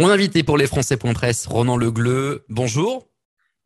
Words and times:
Mon 0.00 0.08
invité 0.08 0.42
pour 0.42 0.56
les 0.56 0.66
Français.presse, 0.66 1.46
Ronan 1.46 1.76
Legleux, 1.76 2.46
bonjour. 2.48 3.10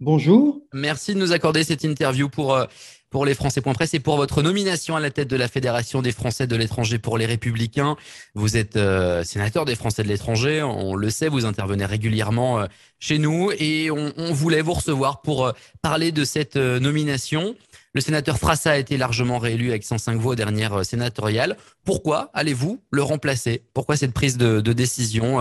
Bonjour. 0.01 0.63
Merci 0.73 1.15
de 1.15 1.21
nous 1.21 1.31
accorder 1.31 1.63
cette 1.63 1.85
interview 1.85 2.29
pour, 2.29 2.57
euh, 2.57 2.65
pour 3.09 3.25
les 3.25 3.35
Français.presse 3.35 3.95
et 3.95 4.01
pour 4.01 4.17
votre 4.17 4.43
nomination 4.43 4.97
à 4.97 5.01
la 5.01 5.13
tête 5.13 5.29
de 5.29 5.37
la 5.37 5.47
Fédération 5.47 6.03
des 6.03 6.11
Français 6.11 6.49
de 6.49 6.57
l'étranger 6.57 6.99
pour 6.99 7.19
les 7.19 7.27
Républicains. 7.27 7.95
Vous 8.35 8.57
êtes 8.57 8.75
euh, 8.75 9.23
sénateur 9.23 9.65
des 9.65 9.77
Français 9.77 10.03
de 10.03 10.09
l'étranger, 10.09 10.61
on 10.61 10.97
le 10.97 11.09
sait, 11.09 11.29
vous 11.29 11.45
intervenez 11.45 11.85
régulièrement 11.85 12.59
euh, 12.59 12.67
chez 12.99 13.19
nous 13.19 13.53
et 13.57 13.93
on, 13.93 14.13
on, 14.17 14.33
voulait 14.33 14.61
vous 14.61 14.73
recevoir 14.73 15.23
pour 15.23 15.53
parler 15.83 16.11
de 16.11 16.25
cette 16.25 16.57
nomination. 16.57 17.55
Le 17.93 18.01
sénateur 18.01 18.39
Frassa 18.39 18.73
a 18.73 18.77
été 18.77 18.97
largement 18.97 19.39
réélu 19.39 19.69
avec 19.69 19.85
105 19.85 20.19
voix 20.19 20.33
aux 20.33 20.35
dernières 20.35 20.85
sénatoriales. 20.85 21.57
Pourquoi 21.85 22.31
allez-vous 22.35 22.83
le 22.91 23.05
remplacer? 23.05 23.63
Pourquoi 23.73 23.97
cette 23.97 24.13
prise 24.13 24.37
de, 24.37 24.61
de 24.61 24.73
décision 24.73 25.39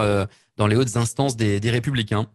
dans 0.57 0.67
les 0.67 0.75
hautes 0.75 0.95
instances 0.95 1.35
des, 1.35 1.59
Républicains 1.69 2.27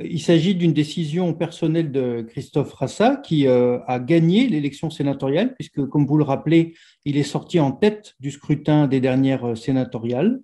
il 0.00 0.20
s'agit 0.20 0.54
d'une 0.54 0.72
décision 0.72 1.34
personnelle 1.34 1.90
de 1.90 2.22
Christophe 2.22 2.72
Rassa 2.74 3.16
qui 3.16 3.46
euh, 3.46 3.80
a 3.86 3.98
gagné 3.98 4.46
l'élection 4.46 4.90
sénatoriale, 4.90 5.54
puisque, 5.54 5.84
comme 5.86 6.06
vous 6.06 6.16
le 6.16 6.24
rappelez, 6.24 6.74
il 7.04 7.16
est 7.16 7.24
sorti 7.24 7.58
en 7.58 7.72
tête 7.72 8.14
du 8.20 8.30
scrutin 8.30 8.86
des 8.86 9.00
dernières 9.00 9.44
euh, 9.44 9.54
sénatoriales. 9.56 10.40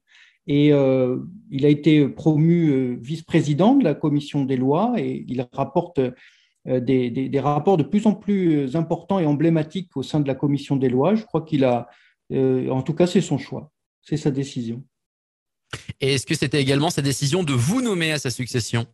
Et 0.47 0.73
euh, 0.73 1.19
il 1.51 1.65
a 1.65 1.69
été 1.69 2.07
promu 2.09 2.99
vice-président 3.01 3.77
de 3.77 3.85
la 3.85 3.95
commission 3.95 4.45
des 4.45 4.57
lois 4.57 4.93
et 4.99 5.25
il 5.27 5.47
rapporte 5.53 6.01
des, 6.67 7.41
rapports 7.43 7.79
de 7.79 7.83
plus 7.83 8.07
en 8.07 8.15
plus 8.15 8.77
importants 8.77 9.19
et 9.19 9.25
emblématiques 9.25 9.97
au 9.97 10.03
sein 10.03 10.21
de 10.21 10.29
la 10.29 10.35
commission 10.35 10.77
des 10.77 10.91
lois. 10.91 11.15
Je 11.15 11.25
crois 11.25 11.43
qu'il 11.43 11.65
a, 11.65 11.89
en 12.31 12.83
tout 12.83 12.93
cas, 12.93 13.07
c'est 13.07 13.23
son 13.23 13.39
choix, 13.39 13.71
c'est 14.03 14.19
sa 14.19 14.31
décision. 14.31 14.85
Et 16.01 16.15
est-ce 16.15 16.27
que 16.27 16.35
c'était 16.35 16.61
également 16.61 16.91
sa 16.91 17.03
décision 17.03 17.43
de 17.43 17.53
vous 17.53 17.81
nommer 17.81 18.13
à 18.13 18.19
sa 18.19 18.31
succession? 18.31 18.87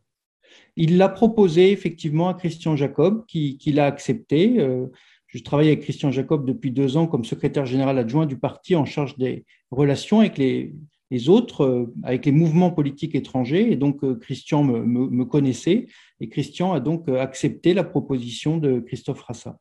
Il 0.76 0.96
l'a 0.96 1.08
proposé 1.08 1.72
effectivement 1.72 2.28
à 2.28 2.34
Christian 2.34 2.76
Jacob, 2.76 3.24
qui, 3.26 3.58
l'a 3.66 3.86
accepté. 3.86 4.60
Euh, 4.60 4.86
je 5.26 5.38
travaille 5.40 5.68
avec 5.68 5.82
Christian 5.82 6.10
Jacob 6.10 6.46
depuis 6.46 6.70
deux 6.70 6.96
ans 6.96 7.06
comme 7.06 7.24
secrétaire 7.24 7.66
général 7.66 7.98
adjoint 7.98 8.26
du 8.26 8.38
parti 8.38 8.76
en 8.76 8.84
charge 8.84 9.16
des 9.16 9.44
relations 9.70 10.20
avec 10.20 10.38
les, 10.38 11.28
autres, 11.28 11.64
euh, 11.64 11.94
avec 12.02 12.26
les 12.26 12.32
mouvements 12.32 12.70
politiques 12.70 13.14
étrangers. 13.14 13.70
Et 13.70 13.76
donc, 13.76 14.02
euh, 14.04 14.16
Christian 14.16 14.62
me, 14.62 15.24
connaissait 15.24 15.86
et 16.20 16.28
Christian 16.28 16.72
a 16.72 16.80
donc 16.80 17.08
accepté 17.08 17.74
la 17.74 17.84
proposition 17.84 18.58
de 18.58 18.80
Christophe 18.80 19.22
Rassa. 19.22 19.58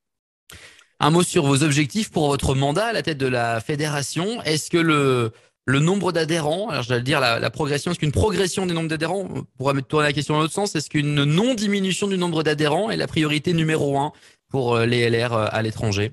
Un 1.01 1.11
mot 1.11 1.23
sur 1.23 1.45
vos 1.45 1.63
objectifs 1.63 2.11
pour 2.11 2.27
votre 2.27 2.55
mandat 2.55 2.87
à 2.87 2.93
la 2.93 3.01
tête 3.01 3.17
de 3.17 3.27
la 3.27 3.61
fédération. 3.61 4.41
Est-ce 4.43 4.69
que 4.69 4.77
le, 4.77 5.31
le 5.69 5.79
nombre 5.79 6.11
d'adhérents, 6.11 6.69
alors 6.69 6.83
je 6.83 6.87
dois 6.87 6.97
le 6.97 7.03
dire, 7.03 7.19
la, 7.19 7.49
progression, 7.51 7.91
est-ce 7.91 7.99
qu'une 7.99 8.11
progression 8.11 8.65
des 8.65 8.73
nombres 8.73 8.89
d'adhérents, 8.89 9.27
on 9.33 9.43
pourrait 9.57 9.79
tourner 9.83 10.07
la 10.07 10.13
question 10.13 10.33
dans 10.33 10.41
l'autre 10.41 10.53
sens, 10.53 10.75
est-ce 10.75 10.89
qu'une 10.89 11.23
non-diminution 11.23 12.07
du 12.07 12.17
nombre 12.17 12.41
d'adhérents 12.43 12.89
est 12.89 12.97
la 12.97 13.07
priorité 13.07 13.53
numéro 13.53 13.97
un 13.97 14.11
pour 14.49 14.75
euh, 14.75 14.85
les 14.85 15.07
LR 15.09 15.33
euh, 15.33 15.45
à 15.51 15.61
l'étranger? 15.61 16.11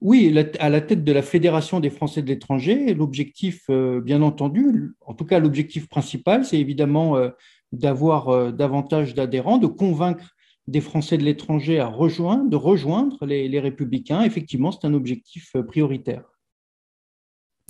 Oui, 0.00 0.34
à 0.58 0.68
la 0.68 0.80
tête 0.80 1.04
de 1.04 1.12
la 1.12 1.22
Fédération 1.22 1.80
des 1.80 1.90
Français 1.90 2.22
de 2.22 2.28
l'étranger, 2.28 2.94
l'objectif, 2.94 3.64
euh, 3.70 4.00
bien 4.00 4.22
entendu, 4.22 4.94
en 5.00 5.14
tout 5.14 5.24
cas 5.24 5.38
l'objectif 5.38 5.88
principal, 5.88 6.44
c'est 6.44 6.58
évidemment 6.58 7.16
d'avoir 7.72 8.52
davantage 8.52 9.14
d'adhérents, 9.14 9.58
de 9.58 9.66
convaincre 9.66 10.34
des 10.66 10.80
Français 10.80 11.16
de 11.16 11.24
l'étranger 11.24 11.78
à 11.78 11.86
rejoindre, 11.86 12.50
de 12.50 12.56
rejoindre 12.56 13.24
les 13.24 13.60
républicains. 13.60 14.22
Effectivement, 14.22 14.70
c'est 14.70 14.86
un 14.86 14.94
objectif 14.94 15.52
prioritaire. 15.66 16.35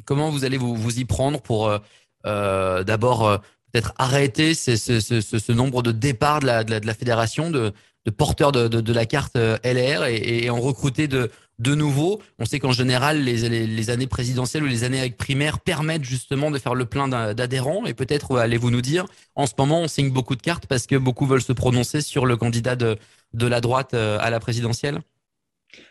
Comment 0.07 0.31
vous 0.31 0.45
allez 0.45 0.57
vous, 0.57 0.75
vous 0.75 1.01
y 1.01 1.05
prendre 1.05 1.43
pour 1.43 1.69
euh, 1.69 1.79
euh 2.25 2.85
d'abord 2.85 3.27
euh, 3.27 3.39
peut-être 3.73 3.93
arrêter 3.99 4.55
ce, 4.55 5.53
nombre 5.53 5.83
de 5.83 5.93
départs 5.93 6.41
de 6.41 6.47
la, 6.47 6.95
fédération, 6.95 7.51
de, 7.51 7.73
porteurs 8.17 8.53
de, 8.53 8.93
la 8.93 9.05
carte 9.05 9.37
LR 9.37 10.05
et, 10.07 10.49
en 10.49 10.61
recruter 10.61 11.09
de, 11.09 11.31
nouveaux? 11.59 12.23
On 12.39 12.45
sait 12.47 12.61
qu'en 12.61 12.73
général, 12.73 13.23
les, 13.23 13.91
années 13.91 14.07
présidentielles 14.07 14.63
ou 14.63 14.67
les 14.67 14.85
années 14.85 15.01
avec 15.01 15.17
primaire 15.17 15.59
permettent 15.59 16.05
justement 16.05 16.51
de 16.51 16.59
faire 16.59 16.75
le 16.75 16.87
plein 16.87 17.09
d'adhérents. 17.09 17.85
Et 17.85 17.93
peut-être 17.93 18.39
allez-vous 18.39 18.71
nous 18.71 18.83
dire, 18.83 19.05
en 19.35 19.47
ce 19.47 19.53
moment, 19.59 19.83
on 19.83 19.89
signe 19.89 20.11
beaucoup 20.11 20.37
de 20.37 20.43
cartes 20.43 20.67
parce 20.67 20.87
que 20.87 20.97
beaucoup 20.97 21.27
veulent 21.27 21.43
se 21.43 21.53
prononcer 21.53 22.01
sur 22.01 22.25
le 22.25 22.37
candidat 22.37 22.77
de, 22.77 22.97
la 23.35 23.61
droite 23.61 23.93
à 23.93 24.31
la 24.31 24.41
présidentielle? 24.41 25.01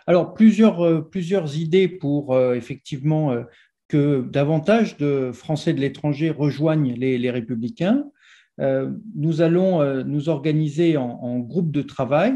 Alors, 0.07 0.33
plusieurs 0.33 1.55
idées 1.55 1.89
pour 1.89 2.39
effectivement 2.53 3.35
que 3.87 4.27
davantage 4.31 4.97
de 4.97 5.31
Français 5.33 5.73
de 5.73 5.79
l'étranger 5.79 6.29
rejoignent 6.29 6.93
les, 6.93 7.29
républicains. 7.29 8.05
Euh, 8.59 8.91
nous 9.15 9.41
allons 9.41 9.81
euh, 9.81 10.03
nous 10.03 10.29
organiser 10.29 10.97
en, 10.97 11.39
groupe 11.39 11.71
de 11.71 11.81
travail 11.81 12.35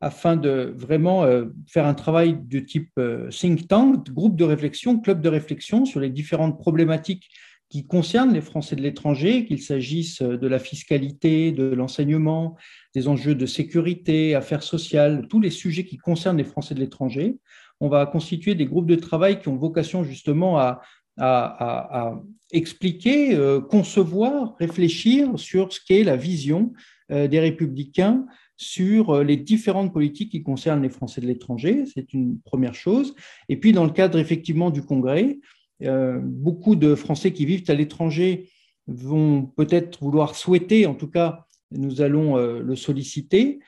afin 0.00 0.36
de 0.36 0.74
vraiment 0.76 1.24
euh, 1.24 1.46
faire 1.68 1.86
un 1.86 1.94
travail 1.94 2.38
de 2.42 2.58
type 2.58 3.00
think 3.30 3.68
tank, 3.68 4.10
groupe 4.10 4.36
de 4.36 4.44
réflexion, 4.44 4.98
club 4.98 5.20
de 5.20 5.28
réflexion 5.28 5.84
sur 5.84 6.00
les 6.00 6.10
différentes 6.10 6.58
problématiques 6.58 7.28
qui 7.68 7.86
concernent 7.86 8.32
les 8.32 8.40
Français 8.40 8.74
de 8.74 8.82
l'étranger, 8.82 9.46
qu'il 9.46 9.62
s'agisse 9.62 10.22
de 10.22 10.46
la 10.48 10.58
fiscalité, 10.58 11.52
de 11.52 11.62
l'enseignement, 11.62 12.56
des 12.96 13.06
enjeux 13.06 13.36
de 13.36 13.46
sécurité, 13.46 14.34
affaires 14.34 14.64
sociales, 14.64 15.28
tous 15.30 15.38
les 15.38 15.50
sujets 15.50 15.84
qui 15.84 15.96
concernent 15.96 16.38
les 16.38 16.44
Français 16.44 16.74
de 16.74 16.80
l'étranger 16.80 17.36
on 17.80 17.88
va 17.88 18.06
constituer 18.06 18.54
des 18.54 18.66
groupes 18.66 18.86
de 18.86 18.94
travail 18.94 19.40
qui 19.40 19.48
ont 19.48 19.56
vocation 19.56 20.04
justement 20.04 20.58
à, 20.58 20.80
expliquer, 22.52 23.34
euh, 23.34 23.60
concevoir, 23.60 24.56
réfléchir 24.58 25.38
sur 25.38 25.70
ce 25.72 25.80
qu'est 25.86 26.02
la 26.02 26.16
vision 26.16 26.72
euh, 27.12 27.28
des 27.28 27.40
républicains 27.40 28.24
sur 28.56 29.10
euh, 29.10 29.22
les 29.22 29.36
différentes 29.36 29.92
politiques 29.92 30.32
qui 30.32 30.42
concernent 30.42 30.82
les 30.82 30.88
Français 30.88 31.20
de 31.20 31.26
l'étranger. 31.26 31.84
C'est 31.92 32.14
une 32.14 32.40
première 32.40 32.74
chose. 32.74 33.14
Et 33.50 33.56
puis, 33.58 33.72
dans 33.72 33.84
le 33.84 33.90
cadre 33.90 34.18
effectivement 34.18 34.70
du 34.70 34.82
Congrès, 34.82 35.38
beaucoup 36.22 36.76
de 36.76 36.94
Français 36.94 37.32
qui 37.32 37.46
vivent 37.46 37.64
à 37.68 37.74
l'étranger 37.74 38.50
vont 38.86 39.44
peut-être 39.44 40.02
vouloir 40.02 40.34
souhaiter, 40.34 40.84
en 40.86 40.94
tout 40.94 41.08
cas, 41.08 41.46
nous 41.70 42.02
allons 42.02 42.36
le 42.36 42.76
solliciter, 42.76 43.60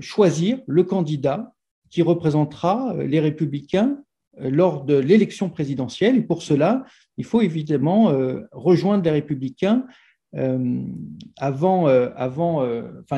choisir 0.00 0.60
le 0.66 0.82
candidat 0.84 1.52
qui 1.92 2.02
représentera 2.02 2.94
euh, 2.94 3.06
les 3.06 3.20
républicains 3.20 3.98
euh, 4.40 4.50
lors 4.50 4.84
de 4.84 4.96
l'élection 4.96 5.48
présidentielle. 5.48 6.16
Et 6.16 6.22
pour 6.22 6.42
cela, 6.42 6.84
il 7.18 7.24
faut 7.24 7.42
évidemment 7.42 8.10
euh, 8.10 8.40
rejoindre 8.50 9.04
les 9.04 9.10
républicains 9.10 9.86
avant, 11.36 11.84
avant 11.84 12.64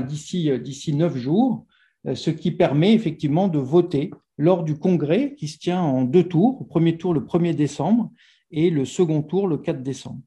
d'ici, 0.04 0.50
d'ici 0.58 0.92
neuf 0.96 1.16
jours, 1.16 1.64
ce 2.12 2.30
qui 2.30 2.50
permet 2.50 2.92
effectivement 2.92 3.46
de 3.46 3.60
voter 3.60 4.10
lors 4.36 4.64
du 4.64 4.76
congrès 4.76 5.36
qui 5.36 5.46
se 5.46 5.58
tient 5.58 5.80
en 5.80 6.02
deux 6.02 6.24
tours, 6.24 6.58
le 6.58 6.66
premier 6.66 6.98
tour 6.98 7.14
le 7.14 7.20
1er 7.20 7.54
décembre 7.54 8.10
et 8.50 8.68
le 8.68 8.84
second 8.84 9.22
tour 9.22 9.46
le 9.46 9.58
4 9.58 9.80
décembre. 9.80 10.18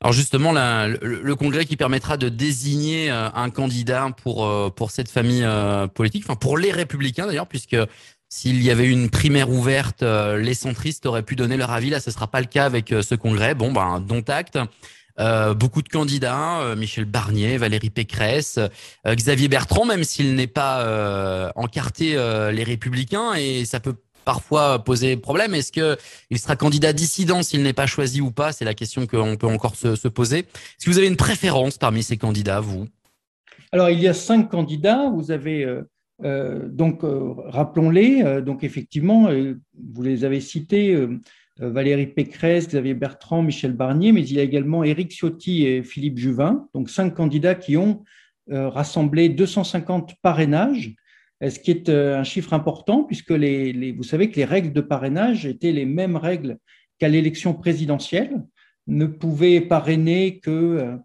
Alors 0.00 0.12
justement, 0.12 0.52
le, 0.52 1.34
congrès 1.34 1.64
qui 1.64 1.76
permettra 1.76 2.16
de 2.16 2.28
désigner 2.28 3.10
euh, 3.10 3.28
un 3.34 3.50
candidat 3.50 4.08
pour 4.22 4.46
euh, 4.46 4.70
pour 4.70 4.92
cette 4.92 5.10
famille 5.10 5.42
euh, 5.42 5.88
politique, 5.88 6.22
enfin 6.24 6.36
pour 6.36 6.56
les 6.56 6.70
républicains 6.70 7.26
d'ailleurs, 7.26 7.48
puisque 7.48 7.76
s'il 8.28 8.62
y 8.62 8.70
avait 8.70 8.88
une 8.88 9.10
primaire 9.10 9.50
ouverte, 9.50 10.02
les 10.02 10.54
centristes 10.54 11.06
auraient 11.06 11.22
pu 11.22 11.34
donner 11.34 11.56
leur 11.56 11.70
avis. 11.70 11.90
Là, 11.90 11.98
ce 11.98 12.10
sera 12.10 12.28
pas 12.28 12.40
le 12.40 12.46
cas 12.46 12.66
avec 12.66 12.90
ce 12.90 13.14
congrès. 13.14 13.54
Bon, 13.54 13.72
ben 13.72 14.00
dont 14.00 14.22
acte. 14.28 14.58
beaucoup 15.56 15.80
de 15.80 15.88
candidats, 15.88 16.74
Michel 16.76 17.06
Barnier, 17.06 17.56
Valérie 17.56 17.88
Pécresse, 17.88 18.60
Xavier 19.06 19.48
Bertrand, 19.48 19.86
même 19.86 20.04
s'il 20.04 20.34
n'est 20.34 20.46
pas 20.46 21.50
encarté 21.56 22.16
les 22.52 22.64
républicains, 22.64 23.32
et 23.32 23.64
ça 23.64 23.80
peut 23.80 23.96
parfois 24.28 24.84
poser 24.84 25.16
problème. 25.16 25.54
Est-ce 25.54 25.72
qu'il 25.72 26.38
sera 26.38 26.54
candidat 26.54 26.92
dissident 26.92 27.42
s'il 27.42 27.62
n'est 27.62 27.72
pas 27.72 27.86
choisi 27.86 28.20
ou 28.20 28.30
pas? 28.30 28.52
C'est 28.52 28.66
la 28.66 28.74
question 28.74 29.06
qu'on 29.06 29.38
peut 29.38 29.46
encore 29.46 29.74
se, 29.74 30.06
poser. 30.08 30.40
Est-ce 30.40 30.84
que 30.84 30.90
vous 30.90 30.98
avez 30.98 31.06
une 31.06 31.16
préférence 31.16 31.78
parmi 31.78 32.02
ces 32.02 32.18
candidats, 32.18 32.60
vous? 32.60 32.86
Alors, 33.72 33.88
il 33.88 33.98
y 33.98 34.06
a 34.06 34.12
cinq 34.12 34.50
candidats. 34.50 35.08
Vous 35.08 35.30
avez, 35.30 35.64
euh, 35.64 35.80
euh, 36.24 36.68
donc, 36.68 37.04
euh, 37.04 37.32
rappelons-les, 37.46 38.42
donc 38.42 38.64
effectivement, 38.64 39.30
vous 39.32 40.02
les 40.02 40.26
avez 40.26 40.42
cités. 40.42 40.94
Valérie 41.58 42.08
Pécresse, 42.08 42.68
Xavier 42.68 42.92
Bertrand, 42.92 43.42
Michel 43.42 43.72
Barnier, 43.72 44.12
mais 44.12 44.20
il 44.20 44.34
y 44.34 44.40
a 44.40 44.42
également 44.42 44.84
Éric 44.84 45.10
Ciotti 45.10 45.66
et 45.66 45.82
Philippe 45.82 46.18
Juvin, 46.18 46.68
donc 46.74 46.90
cinq 46.90 47.14
candidats 47.14 47.54
qui 47.54 47.78
ont 47.78 48.04
rassemblé 48.46 49.30
250 49.30 50.16
parrainages 50.22 50.94
ce 51.40 51.58
qui 51.58 51.70
est 51.70 51.88
euh, 51.88 52.18
un 52.18 52.24
chiffre 52.24 52.52
important 52.52 53.04
puisque 53.04 53.32
vous 53.32 54.02
savez 54.02 54.30
que 54.30 54.36
les 54.36 54.44
règles 54.44 54.72
de 54.72 54.80
parrainage 54.80 55.46
étaient 55.46 55.72
les 55.72 55.84
mêmes 55.84 56.16
règles 56.16 56.58
qu'à 56.98 57.08
l'élection 57.08 57.54
présidentielle, 57.54 58.42
ne 58.88 59.06
pouvaient 59.06 59.60
parrainer 59.60 60.40
que 60.40 60.50
euh, 60.50 60.96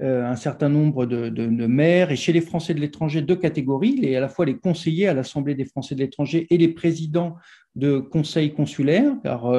euh, 0.00 0.24
un 0.24 0.36
certain 0.36 0.68
nombre 0.68 1.04
de, 1.06 1.66
maires 1.66 2.10
et 2.10 2.16
chez 2.16 2.32
les 2.32 2.40
Français 2.40 2.72
de 2.72 2.80
l'étranger 2.80 3.20
deux 3.20 3.36
catégories, 3.36 3.96
les, 3.96 4.16
à 4.16 4.20
la 4.20 4.28
fois 4.28 4.46
les 4.46 4.56
conseillers 4.56 5.08
à 5.08 5.14
l'Assemblée 5.14 5.54
des 5.54 5.66
Français 5.66 5.94
de 5.94 6.00
l'étranger 6.00 6.46
et 6.48 6.56
les 6.56 6.68
présidents 6.68 7.36
de 7.74 7.98
conseils 7.98 8.54
consulaires, 8.54 9.12
car 9.22 9.50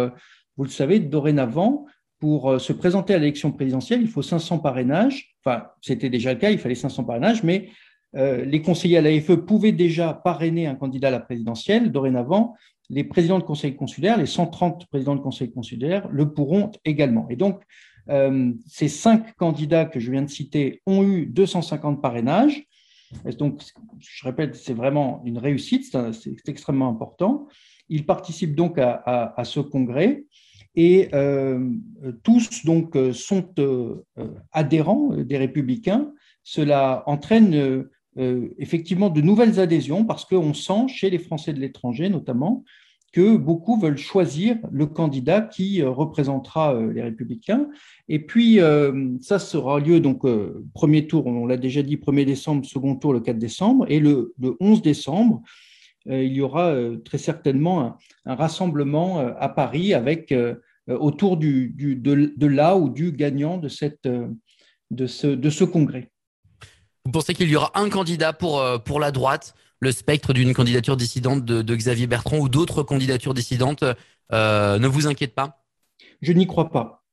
vous 0.58 0.64
le 0.64 0.70
savez, 0.70 1.00
dorénavant, 1.00 1.86
pour 2.20 2.60
se 2.60 2.74
présenter 2.74 3.14
à 3.14 3.20
l'élection 3.20 3.52
présidentielle, 3.52 4.02
il 4.02 4.08
faut 4.08 4.22
500 4.22 4.60
parrainages. 4.60 5.36
Enfin, 5.44 5.68
c'était 5.82 6.10
déjà 6.10 6.34
le 6.34 6.40
cas, 6.40 6.52
il 6.52 6.58
fallait 6.58 6.76
500 6.76 7.04
parrainages, 7.04 7.44
mais 7.44 7.70
les 8.14 8.62
conseillers 8.62 8.98
à 8.98 9.02
l'AFE 9.02 9.36
pouvaient 9.36 9.72
déjà 9.72 10.14
parrainer 10.14 10.68
un 10.68 10.76
candidat 10.76 11.08
à 11.08 11.12
la 11.12 11.20
présidentielle. 11.20 11.92
Dorénavant, 11.92 12.56
les 12.90 13.04
présidents 13.04 13.40
de 13.40 13.44
conseil 13.44 13.76
consulaire, 13.76 14.18
les 14.18 14.26
130 14.26 14.86
présidents 14.88 15.16
de 15.16 15.22
conseil 15.22 15.52
consulaire, 15.52 16.08
le 16.10 16.32
pourront 16.32 16.72
également. 16.86 17.28
Et 17.30 17.36
donc, 17.36 17.62
ces 18.68 18.88
cinq 18.88 19.36
candidats 19.36 19.86
que 19.86 20.00
je 20.00 20.12
viens 20.12 20.22
de 20.22 20.30
citer 20.30 20.82
ont 20.86 21.04
eu 21.04 21.26
250 21.26 22.02
parrainages. 22.02 22.68
Donc, 23.38 23.62
je 24.00 24.26
répète, 24.26 24.56
c'est 24.56 24.74
vraiment 24.74 25.22
une 25.26 25.38
réussite, 25.38 25.98
c'est 26.12 26.50
extrêmement 26.50 26.90
important. 26.90 27.48
Ils 27.90 28.06
participent 28.06 28.56
donc 28.56 28.78
à, 28.78 29.44
ce 29.44 29.60
congrès 29.60 30.26
et 30.76 31.10
euh, 31.14 31.70
tous 32.24 32.66
donc 32.66 32.98
sont 33.14 33.54
euh, 33.60 34.04
adhérents 34.52 35.16
des 35.16 35.38
républicains. 35.38 36.12
Cela 36.42 37.04
entraîne 37.06 37.54
euh, 37.54 37.92
effectivement 38.18 39.10
de 39.10 39.22
nouvelles 39.22 39.60
adhésions 39.60 40.06
parce 40.06 40.26
qu'on 40.26 40.54
sent 40.54 40.88
chez 40.88 41.10
les 41.10 41.18
Français 41.18 41.54
de 41.54 41.60
l'étranger 41.60 42.10
notamment 42.10 42.64
que 43.12 43.38
beaucoup 43.38 43.80
veulent 43.80 43.98
choisir 43.98 44.58
le 44.72 44.86
candidat 44.86 45.42
qui 45.42 45.84
représentera 45.84 46.80
les 46.94 47.02
républicains. 47.02 47.68
Et 48.08 48.20
puis, 48.20 48.60
ça 49.22 49.38
sera 49.38 49.80
lieu, 49.80 50.00
donc, 50.00 50.24
premier 50.74 51.06
tour, 51.06 51.28
on 51.28 51.46
l'a 51.46 51.58
déjà 51.58 51.84
dit, 51.84 51.98
1er 51.98 52.26
décembre, 52.26 52.66
second 52.66 52.96
tour 52.96 53.14
le 53.14 53.20
4 53.20 53.38
décembre, 53.38 53.86
et 53.88 54.00
le, 54.00 54.34
le 54.40 54.56
11 54.60 54.82
décembre, 54.82 55.44
euh, 56.10 56.24
il 56.24 56.34
y 56.34 56.42
aura 56.42 56.72
euh, 56.72 56.98
très 56.98 57.18
certainement 57.18 57.98
un, 58.26 58.36
rassemblement 58.36 59.20
euh, 59.20 59.32
à 59.40 59.50
Paris 59.50 59.94
avec 59.94 60.34
autour 60.88 61.38
de, 61.38 62.46
là 62.46 62.76
ou 62.76 62.90
du 62.90 63.14
gagnant 63.14 63.58
de, 63.58 63.70
cette, 63.70 64.08
de, 64.92 65.08
ce, 65.08 65.28
de 65.28 65.50
ce 65.50 65.64
congrès. 65.64 66.12
Vous 67.06 67.12
pensez 67.12 67.34
qu'il 67.34 67.50
y 67.50 67.56
aura 67.56 67.72
un 67.76 67.90
candidat 67.90 68.34
pour, 68.34 68.64
pour 68.86 69.00
la 69.00 69.12
droite, 69.12 69.56
le 69.80 69.92
spectre 69.92 70.34
d'une 70.34 70.54
candidature 70.54 70.96
dissidente 70.96 71.44
de, 71.44 71.76
Xavier 71.76 72.08
Bertrand 72.08 72.38
ou 72.38 72.50
d'autres 72.50 72.84
candidatures 72.84 73.34
dissidentes 73.34 73.84
ne 74.32 74.88
vous 74.88 75.08
inquiète 75.08 75.36
pas? 75.36 75.66
Je 76.22 76.32
n'y 76.32 76.48
crois 76.48 76.72
pas. 76.72 77.04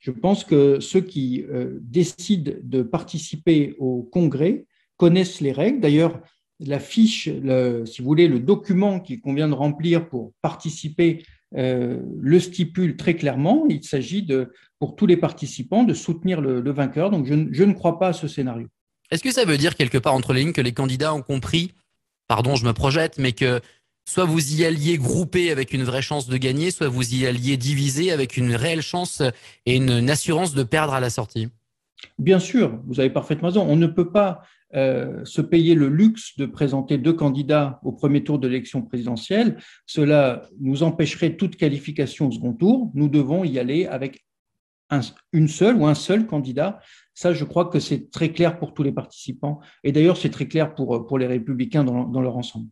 Je 0.00 0.10
pense 0.10 0.44
que 0.44 0.80
ceux 0.80 1.00
qui 1.00 1.44
décident 1.80 2.52
de 2.60 2.82
participer 2.82 3.76
au 3.78 4.02
congrès 4.02 4.66
connaissent 4.96 5.40
les 5.40 5.52
règles. 5.52 5.80
D'ailleurs, 5.80 6.20
la 6.58 6.80
fiche, 6.80 7.28
si 7.28 8.02
vous 8.02 8.04
voulez, 8.04 8.28
le 8.28 8.40
document 8.40 8.98
qu'il 8.98 9.20
convient 9.20 9.48
de 9.48 9.54
remplir 9.54 10.08
pour 10.08 10.32
participer 10.42 11.22
euh, 11.54 12.02
le 12.18 12.40
stipule 12.40 12.96
très 12.96 13.14
clairement. 13.14 13.66
Il 13.68 13.84
s'agit 13.84 14.22
de, 14.22 14.52
pour 14.78 14.96
tous 14.96 15.06
les 15.06 15.16
participants, 15.16 15.84
de 15.84 15.94
soutenir 15.94 16.40
le, 16.40 16.70
vainqueur. 16.70 17.10
Donc, 17.10 17.26
je, 17.26 17.64
ne 17.64 17.72
crois 17.72 17.98
pas 17.98 18.08
à 18.08 18.12
ce 18.12 18.28
scénario. 18.28 18.68
Est-ce 19.10 19.22
que 19.22 19.32
ça 19.32 19.44
veut 19.44 19.58
dire 19.58 19.76
quelque 19.76 19.98
part 19.98 20.14
entre 20.14 20.32
les 20.32 20.40
lignes 20.40 20.52
que 20.52 20.60
les 20.60 20.72
candidats 20.72 21.14
ont 21.14 21.22
compris, 21.22 21.72
pardon, 22.28 22.56
je 22.56 22.64
me 22.64 22.72
projette, 22.72 23.18
mais 23.18 23.32
que 23.32 23.60
soit 24.08 24.24
vous 24.24 24.54
y 24.54 24.64
alliez 24.64 24.98
groupé 24.98 25.50
avec 25.50 25.72
une 25.72 25.82
vraie 25.82 26.02
chance 26.02 26.28
de 26.28 26.36
gagner, 26.36 26.70
soit 26.70 26.88
vous 26.88 27.14
y 27.14 27.26
alliez 27.26 27.56
divisé 27.56 28.12
avec 28.12 28.36
une 28.36 28.54
réelle 28.54 28.82
chance 28.82 29.22
et 29.66 29.76
une 29.76 30.10
assurance 30.10 30.54
de 30.54 30.62
perdre 30.62 30.94
à 30.94 31.00
la 31.00 31.10
sortie? 31.10 31.48
Bien 32.18 32.38
sûr, 32.38 32.80
vous 32.86 33.00
avez 33.00 33.10
parfaitement 33.10 33.48
raison. 33.48 33.66
On 33.68 33.76
ne 33.76 33.86
peut 33.86 34.10
pas 34.10 34.42
euh, 34.74 35.24
se 35.24 35.40
payer 35.40 35.74
le 35.74 35.88
luxe 35.88 36.36
de 36.36 36.46
présenter 36.46 36.98
deux 36.98 37.12
candidats 37.12 37.80
au 37.82 37.92
premier 37.92 38.22
tour 38.24 38.38
de 38.38 38.48
l'élection 38.48 38.82
présidentielle. 38.82 39.58
Cela 39.86 40.42
nous 40.60 40.82
empêcherait 40.82 41.36
toute 41.36 41.56
qualification 41.56 42.28
au 42.28 42.32
second 42.32 42.52
tour. 42.52 42.90
Nous 42.94 43.08
devons 43.08 43.44
y 43.44 43.58
aller 43.58 43.86
avec 43.86 44.24
une 45.32 45.48
seule 45.48 45.76
ou 45.76 45.86
un 45.86 45.94
seul 45.94 46.26
candidat. 46.26 46.80
Ça, 47.16 47.32
je 47.32 47.44
crois 47.44 47.64
que 47.64 47.80
c'est 47.80 48.12
très 48.12 48.30
clair 48.30 48.60
pour 48.60 48.74
tous 48.74 48.84
les 48.84 48.92
participants. 48.92 49.58
Et 49.82 49.90
d'ailleurs, 49.90 50.16
c'est 50.16 50.30
très 50.30 50.46
clair 50.46 50.76
pour, 50.76 51.04
pour 51.06 51.18
les 51.18 51.26
républicains 51.26 51.82
dans, 51.82 52.20
leur 52.20 52.36
ensemble. 52.36 52.68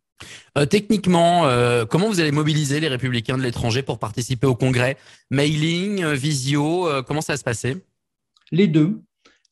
Euh, 0.56 0.66
techniquement, 0.66 1.46
euh, 1.46 1.84
comment 1.84 2.06
vous 2.06 2.20
allez 2.20 2.30
mobiliser 2.30 2.78
les 2.78 2.86
républicains 2.86 3.36
de 3.36 3.42
l'étranger 3.42 3.82
pour 3.82 3.98
participer 3.98 4.46
au 4.46 4.54
congrès? 4.54 4.96
Mailing, 5.32 6.04
visio, 6.12 6.86
comment 7.06 7.20
ça 7.20 7.32
va 7.32 7.36
se 7.38 7.42
passer? 7.42 7.82
Les 8.52 8.68
deux. 8.68 9.00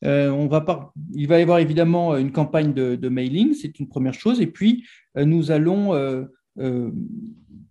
Euh, 0.03 0.29
on 0.29 0.47
va 0.47 0.93
il 1.13 1.27
va 1.27 1.39
y 1.39 1.41
avoir 1.41 1.59
évidemment 1.59 2.17
une 2.17 2.31
campagne 2.31 2.73
de, 2.73 3.09
mailing, 3.09 3.53
c'est 3.53 3.79
une 3.79 3.87
première 3.87 4.13
chose. 4.13 4.41
Et 4.41 4.47
puis, 4.47 4.85
euh, 5.17 5.25
nous 5.25 5.51
allons 5.51 5.93
euh, 5.93 6.91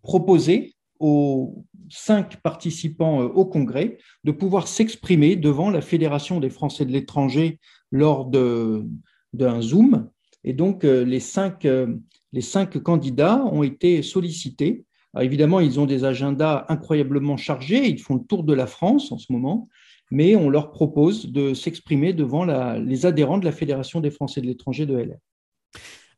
proposer 0.02 0.74
aux 0.98 1.64
cinq 1.92 2.40
participants 2.42 3.20
au 3.20 3.44
congrès 3.44 3.98
de 4.24 4.32
pouvoir 4.32 4.66
s'exprimer 4.68 5.36
devant 5.36 5.70
la 5.70 5.80
Fédération 5.80 6.40
des 6.40 6.50
Français 6.50 6.84
de 6.84 6.92
l'étranger 6.92 7.58
lors 7.90 8.26
d'un 8.26 9.60
Zoom. 9.60 10.08
Et 10.44 10.52
donc, 10.52 10.84
les 10.84 11.20
cinq, 11.20 11.66
les 12.32 12.40
cinq 12.40 12.82
candidats 12.82 13.44
ont 13.44 13.62
été 13.62 14.02
sollicités. 14.02 14.84
évidemment, 15.20 15.60
ils 15.60 15.78
ont 15.78 15.86
des 15.86 16.04
agendas 16.04 16.64
incroyablement 16.68 17.36
chargés. 17.36 17.88
Ils 17.88 18.00
font 18.00 18.14
le 18.14 18.24
tour 18.24 18.44
de 18.44 18.54
la 18.54 18.66
France 18.66 19.12
en 19.12 19.18
ce 19.18 19.32
moment 19.32 19.68
mais 20.12 20.36
on 20.36 20.50
leur 20.50 20.70
propose 20.70 21.32
de 21.32 21.54
s'exprimer 21.54 22.12
devant 22.12 22.44
les 22.76 23.06
adhérents 23.06 23.38
de 23.38 23.46
la 23.46 23.50
Fédération 23.50 24.00
des 24.00 24.10
Français 24.10 24.42
de 24.42 24.46
l'étranger 24.46 24.84
de 24.84 24.94
LR. 24.94 25.16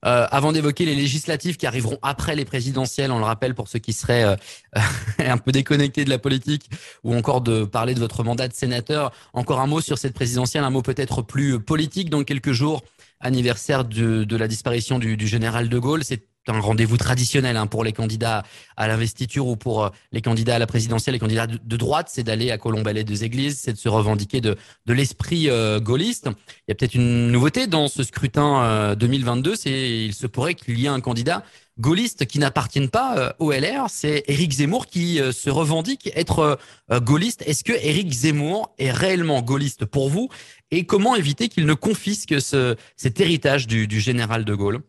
Euh, 0.05 0.27
avant 0.31 0.53
d'évoquer 0.53 0.85
les 0.85 0.95
législatives 0.95 1.57
qui 1.57 1.67
arriveront 1.67 1.99
après 2.03 2.37
les 2.37 2.45
présidentielles, 2.45 3.11
on 3.11 3.19
le 3.19 3.25
rappelle 3.25 3.55
pour 3.55 3.69
ceux 3.69 3.79
qui 3.79 3.93
seraient 3.93 4.25
euh, 4.25 4.37
un 5.19 5.39
peu 5.39 5.53
déconnectés 5.53 6.05
de 6.05 6.11
la 6.11 6.19
politique 6.19 6.69
ou 7.05 7.15
encore 7.15 7.41
de 7.41 7.65
parler 7.65 7.95
de 7.95 8.01
votre 8.01 8.23
mandat 8.23 8.49
de 8.49 8.55
sénateur, 8.55 9.13
encore 9.33 9.61
un 9.61 9.67
mot 9.67 9.81
sur 9.81 9.99
cette 9.99 10.15
présidentielle, 10.15 10.65
un 10.65 10.71
mot 10.71 10.83
peut-être 10.83 11.23
plus 11.23 11.59
politique. 11.59 12.11
Dans 12.11 12.23
quelques 12.25 12.53
jours, 12.53 12.83
anniversaire 13.21 13.85
de, 13.85 14.37
la 14.37 14.49
disparition 14.49 14.99
du, 14.99 15.17
du 15.17 15.27
général 15.27 15.69
de 15.69 15.79
Gaulle, 15.79 16.05
un 16.49 16.61
rendez-vous 16.61 16.97
traditionnel 16.97 17.57
hein, 17.57 17.67
pour 17.67 17.85
les 17.85 17.93
candidats 17.93 18.43
à 18.77 18.89
l'investiture 18.89 19.47
ou 19.47 19.57
pour 19.57 19.85
euh, 19.85 19.89
les 20.13 20.21
candidats 20.21 20.57
à 20.57 20.59
la 20.59 20.67
présidentielle, 20.67 21.15
les 21.15 21.19
candidats 21.19 21.47
de, 21.47 21.77
droite, 21.77 22.09
c'est 22.11 22.23
d'aller 22.23 22.51
à 22.51 22.59
Colombelle 22.59 22.99
et 22.99 23.05
deux 23.05 23.25
églises, 23.25 23.59
c'est 23.63 23.73
de 23.73 23.79
se 23.79 23.89
revendiquer 23.89 24.41
de, 24.41 24.57
de 24.87 24.93
l'esprit 24.93 25.49
euh, 25.49 25.81
gaulliste. 25.81 26.27
Il 26.27 26.71
y 26.71 26.73
a 26.73 26.75
peut-être 26.75 26.95
une 26.95 27.31
nouveauté 27.31 27.67
dans 27.67 27.89
ce 27.89 28.03
scrutin 28.03 28.95
2022, 28.95 29.51
euh, 29.51 29.55
c'est 29.57 30.05
il 30.05 30.15
se 30.15 30.27
pourrait 30.27 30.55
qu'il 30.55 30.79
y 30.79 30.87
ait 30.87 30.89
un 30.89 31.01
candidat 31.01 31.43
gaulliste 31.81 32.27
qui 32.27 32.39
n'appartienne 32.39 32.89
pas 32.89 33.35
au 33.41 33.51
LR, 33.51 33.87
c'est 33.89 34.23
Éric 34.29 34.53
Zemmour 34.53 34.87
qui 34.87 35.19
se 35.33 35.51
revendique 35.51 36.09
être 36.15 36.57
gaulliste. 36.89 37.43
Est-ce 37.49 37.65
que 37.65 37.73
Éric 37.73 38.13
Zemmour 38.13 38.73
est 38.79 38.93
réellement 38.93 39.43
gaulliste 39.43 39.85
pour 39.85 40.09
vous? 40.09 40.29
Et 40.71 40.87
comment 40.87 41.17
éviter 41.17 41.49
qu'il 41.49 41.67
ne 41.67 41.75
confisque 41.75 42.41
ce, 42.41 42.77
cet 42.97 43.19
héritage 43.19 43.67
du, 43.67 43.89
du 43.89 43.99
général 43.99 44.45
de 44.45 44.55
Gaulle? 44.55 44.83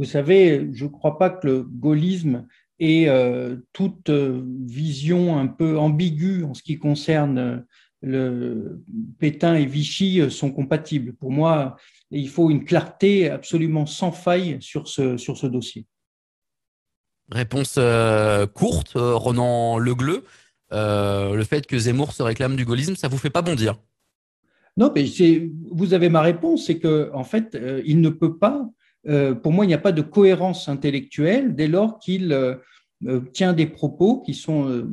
Vous 0.00 0.06
savez, 0.06 0.70
je 0.72 0.84
ne 0.84 0.88
crois 0.88 1.18
pas 1.18 1.28
que 1.28 1.46
le 1.46 1.62
gaullisme 1.62 2.46
ait 2.78 3.06
euh, 3.10 3.56
toute 3.74 4.08
euh, 4.08 4.42
vision 4.64 5.38
un 5.38 5.46
peu 5.46 5.78
ambiguë 5.78 6.42
en 6.44 6.54
ce 6.54 6.62
qui 6.62 6.78
concerne 6.78 7.38
euh, 7.38 7.58
le 8.00 8.82
Pétain 9.18 9.56
et 9.56 9.66
Vichy 9.66 10.22
sont 10.30 10.52
compatibles. 10.52 11.12
Pour 11.12 11.30
moi, 11.30 11.76
il 12.10 12.30
faut 12.30 12.48
une 12.48 12.64
clarté 12.64 13.28
absolument 13.28 13.84
sans 13.84 14.10
faille 14.10 14.56
sur 14.62 14.88
ce, 14.88 15.18
sur 15.18 15.36
ce 15.36 15.46
dossier. 15.46 15.84
Réponse 17.30 17.78
courte, 18.54 18.92
Ronan 18.94 19.76
Legleux. 19.76 20.24
le 20.70 21.44
fait 21.44 21.66
que 21.66 21.78
Zemmour 21.78 22.14
se 22.14 22.22
réclame 22.22 22.56
du 22.56 22.64
gaullisme, 22.64 22.96
ça 22.96 23.08
vous 23.08 23.18
fait 23.18 23.28
pas 23.28 23.42
bondir? 23.42 23.76
Non, 24.78 24.90
mais 24.94 25.04
vous 25.70 25.92
avez 25.92 26.08
ma 26.08 26.22
réponse, 26.22 26.64
c'est 26.64 26.80
qu'en 26.80 27.10
en 27.12 27.24
fait, 27.24 27.58
il 27.84 28.00
ne 28.00 28.08
peut 28.08 28.38
pas 28.38 28.66
euh, 28.66 28.79
pour 29.04 29.52
moi, 29.52 29.64
il 29.64 29.68
n'y 29.68 29.74
a 29.74 29.78
pas 29.78 29.92
de 29.92 30.02
cohérence 30.02 30.68
intellectuelle 30.68 31.54
dès 31.54 31.68
lors 31.68 31.98
qu'il 31.98 32.32
euh, 32.32 32.56
euh, 33.06 33.20
tient 33.32 33.52
des 33.52 33.66
propos 33.66 34.20
qui 34.20 34.34
sont 34.34 34.88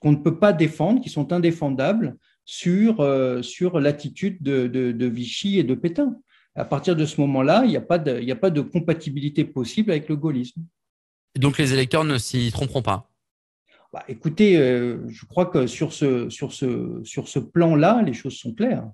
qu'on 0.00 0.12
ne 0.12 0.16
peut 0.16 0.38
pas 0.38 0.54
défendre, 0.54 1.02
qui 1.02 1.10
sont 1.10 1.34
indéfendables 1.34 2.16
sur, 2.46 3.06
sur 3.42 3.78
l'attitude 3.78 4.42
de, 4.42 5.06
Vichy 5.06 5.58
et 5.58 5.64
de 5.64 5.74
Pétain. 5.74 6.16
À 6.54 6.64
partir 6.64 6.96
de 6.96 7.04
ce 7.04 7.20
moment-là, 7.20 7.64
il 7.66 7.68
n'y 7.68 7.76
a, 7.76 7.82
pas 7.82 7.98
de, 7.98 8.30
a 8.30 8.36
pas 8.36 8.48
de 8.48 8.62
compatibilité 8.62 9.44
possible 9.44 9.90
avec 9.90 10.08
le 10.08 10.16
gaullisme. 10.16 10.62
Donc 11.38 11.58
les 11.58 11.74
électeurs 11.74 12.04
ne 12.04 12.16
s'y 12.16 12.50
tromperont 12.50 12.80
pas? 12.80 13.10
Bah, 13.92 14.02
Écoutez, 14.08 14.54
je 14.56 15.26
crois 15.26 15.44
que 15.44 15.66
sur 15.66 15.92
ce, 15.92 16.30
sur 16.30 16.54
ce, 16.54 17.02
sur 17.04 17.28
ce 17.28 17.38
plan-là, 17.38 18.00
les 18.00 18.14
choses 18.14 18.38
sont 18.38 18.54
claires. 18.54 18.88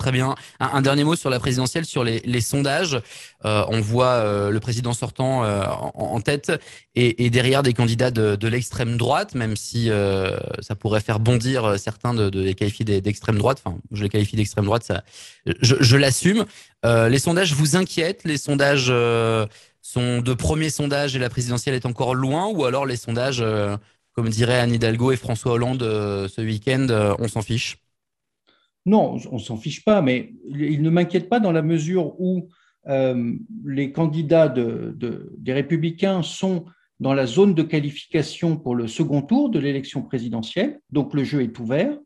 Très 0.00 0.12
bien. 0.12 0.34
Un, 0.60 0.80
dernier 0.80 1.04
mot 1.04 1.14
sur 1.14 1.28
la 1.28 1.38
présidentielle, 1.38 1.84
sur 1.84 2.04
les, 2.04 2.40
sondages. 2.40 2.98
Euh, 3.44 3.66
on 3.68 3.82
voit 3.82 4.14
euh, 4.14 4.48
le 4.48 4.58
président 4.58 4.94
sortant 4.94 5.44
euh, 5.44 5.62
en, 5.68 6.22
tête 6.22 6.50
et, 6.94 7.28
derrière 7.28 7.62
des 7.62 7.74
candidats 7.74 8.10
de, 8.10 8.48
l'extrême 8.48 8.96
droite, 8.96 9.34
même 9.34 9.56
si 9.56 9.90
ça 10.60 10.74
pourrait 10.74 11.02
faire 11.02 11.20
bondir 11.20 11.78
certains 11.78 12.14
de, 12.14 12.40
les 12.40 12.54
qualifier 12.54 12.86
d'extrême 13.02 13.36
droite. 13.36 13.60
Enfin, 13.62 13.76
je 13.92 14.02
les 14.02 14.08
qualifie 14.08 14.36
d'extrême 14.36 14.64
droite, 14.64 14.84
ça, 14.84 15.04
je, 15.60 15.96
l'assume. 15.98 16.46
les 16.82 17.18
sondages 17.18 17.52
vous 17.52 17.76
inquiètent? 17.76 18.24
Les 18.24 18.38
sondages 18.38 18.90
sont 19.82 20.22
de 20.22 20.32
premiers 20.32 20.70
sondages 20.70 21.14
et 21.14 21.18
la 21.18 21.28
présidentielle 21.28 21.74
est 21.74 21.84
encore 21.84 22.14
loin, 22.14 22.46
ou 22.46 22.64
alors 22.64 22.86
les 22.86 22.96
sondages 22.96 23.44
comme 24.14 24.30
diraient 24.30 24.60
Anne 24.60 24.72
Hidalgo 24.72 25.12
et 25.12 25.16
François 25.16 25.52
Hollande 25.52 25.82
ce 25.82 26.40
week-end, 26.40 26.86
on 27.18 27.28
s'en 27.28 27.42
fiche? 27.42 27.76
Non, 28.86 29.16
on 29.30 29.38
s'en 29.38 29.56
fiche 29.56 29.84
pas, 29.84 30.02
mais 30.02 30.32
il 30.48 30.82
ne 30.82 30.90
m'inquiète 30.90 31.28
pas 31.28 31.40
dans 31.40 31.52
la 31.52 31.62
mesure 31.62 32.18
où 32.20 32.48
les 33.64 33.92
candidats 33.92 34.48
des 34.48 35.52
républicains 35.52 36.22
sont 36.22 36.64
dans 37.00 37.14
la 37.14 37.26
zone 37.26 37.54
de 37.54 37.62
qualification 37.62 38.56
pour 38.56 38.74
le 38.74 38.86
second 38.86 39.22
tour 39.22 39.48
de 39.48 39.58
l'élection 39.58 40.02
présidentielle, 40.02 40.80
donc 40.90 41.14
le 41.14 41.24
jeu 41.24 41.42
est 41.42 41.58
ouvert. 41.58 41.98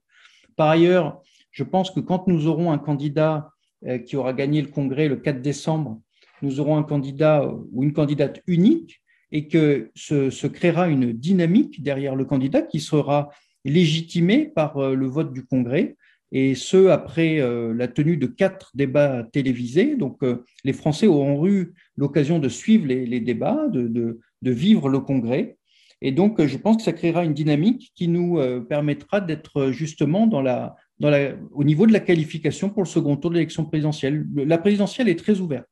Par 0.56 0.68
ailleurs, 0.68 1.20
je 1.50 1.64
pense 1.64 1.90
que 1.90 2.00
quand 2.00 2.28
nous 2.28 2.46
aurons 2.46 2.70
un 2.70 2.78
candidat 2.78 3.50
euh, 3.86 3.98
qui 3.98 4.16
aura 4.16 4.32
gagné 4.32 4.62
le 4.62 4.68
congrès 4.68 5.08
le 5.08 5.16
4 5.16 5.42
décembre, 5.42 6.00
nous 6.42 6.60
aurons 6.60 6.76
un 6.76 6.84
candidat 6.84 7.48
ou 7.72 7.82
une 7.82 7.92
candidate 7.92 8.40
unique 8.46 9.00
et 9.32 9.48
que 9.48 9.90
se, 9.96 10.46
créera 10.46 10.88
une 10.88 11.12
dynamique 11.12 11.82
derrière 11.82 12.14
le 12.14 12.24
candidat 12.24 12.62
qui 12.62 12.80
sera 12.80 13.30
légitimée 13.64 14.46
par 14.46 14.76
euh, 14.76 14.94
le 14.94 15.06
vote 15.06 15.32
du 15.32 15.44
congrès 15.44 15.96
et 16.34 16.56
ce 16.56 16.88
après 16.88 17.38
euh, 17.38 17.72
la 17.72 17.86
tenue 17.86 18.16
de 18.16 18.26
quatre 18.26 18.72
débats 18.74 19.22
télévisés. 19.32 19.94
Donc 19.94 20.20
les 20.64 20.72
Français 20.72 21.06
auront 21.06 21.46
eu 21.46 21.72
l'occasion 21.96 22.40
de 22.40 22.48
suivre 22.48 22.86
les, 22.86 23.20
débats, 23.20 23.68
de, 23.70 24.18
vivre 24.42 24.88
le 24.88 24.98
congrès. 24.98 25.56
Et 26.02 26.10
donc, 26.10 26.44
je 26.44 26.56
pense 26.58 26.78
que 26.78 26.82
ça 26.82 26.92
créera 26.92 27.24
une 27.24 27.32
dynamique 27.32 27.92
qui 27.94 28.08
nous 28.08 28.38
euh, 28.38 28.60
permettra 28.60 29.20
d'être 29.20 29.70
justement 29.70 30.28
au 30.28 31.64
niveau 31.64 31.86
de 31.86 31.92
la 31.92 32.00
qualification 32.00 32.68
pour 32.68 32.82
le 32.82 32.88
second 32.88 33.16
tour 33.16 33.30
de 33.30 33.36
l'élection 33.36 33.64
présidentielle. 33.64 34.26
La 34.34 34.58
présidentielle 34.58 35.08
est 35.08 35.18
très 35.18 35.38
ouverte. 35.38 35.68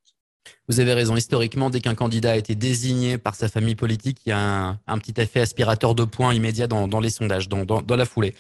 Vous 0.69 0.81
avez 0.81 0.95
raison. 0.95 1.17
Historiquement, 1.17 1.71
dès 1.71 1.81
qu'un 1.81 1.95
candidat 1.95 2.33
a 2.33 2.37
été 2.37 2.55
désigné 2.55 3.19
par 3.19 3.35
sa 3.35 3.49
famille 3.49 3.75
politique, 3.75 4.19
il 4.27 4.31
y 4.31 4.33
a 4.33 4.79
un, 4.87 4.99
petit 4.99 5.21
effet 5.21 5.41
aspirateur 5.41 5.95
de 5.95 6.05
points 6.05 6.33
immédiat 6.35 6.67
dans, 6.67 7.01
les 7.01 7.11
sondages, 7.11 7.49
dans 7.49 7.97
la 7.97 8.05
foulée. 8.05 8.35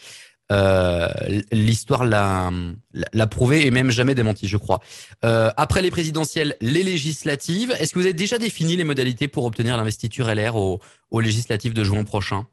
Euh, 0.53 1.09
l'histoire 1.51 2.05
l'a 2.05 3.27
prouvé 3.27 3.67
et 3.67 3.71
même 3.71 3.91
jamais 3.91 4.15
démenti, 4.15 4.49
je 4.49 4.57
crois. 4.57 4.81
Euh, 5.25 5.51
après 5.57 5.83
les 5.83 5.91
présidentielles, 5.91 6.57
les 6.61 6.83
législatives, 6.83 7.75
est-ce 7.81 7.95
que 7.95 7.99
vous 7.99 8.05
avez 8.05 8.15
déjà 8.15 8.39
défini 8.39 8.77
les 8.77 8.85
modalités 8.85 9.29
pour 9.29 9.45
obtenir 9.45 9.77
l'investiture 9.77 10.33
LR 10.33 10.57
aux, 10.57 10.81
législatives 11.21 11.73
de 11.73 11.85
juin 11.85 12.05
prochain? 12.05 12.47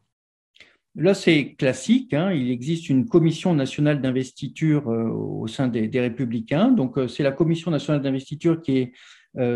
Là, 0.95 1.13
c'est 1.13 1.55
classique. 1.57 2.13
Hein. 2.13 2.31
Il 2.31 2.49
existe 2.51 2.89
une 2.89 3.07
commission 3.07 3.53
nationale 3.53 4.01
d'investiture 4.01 4.89
euh, 4.89 5.09
au 5.09 5.47
sein 5.47 5.67
des, 5.67 5.89
Républicains. 5.99 6.69
Donc, 6.69 6.97
c'est 7.09 7.23
la 7.23 7.31
commission 7.31 7.69
nationale 7.69 8.01
d'investiture 8.01 8.61
qui 8.61 8.77
est 8.77 8.93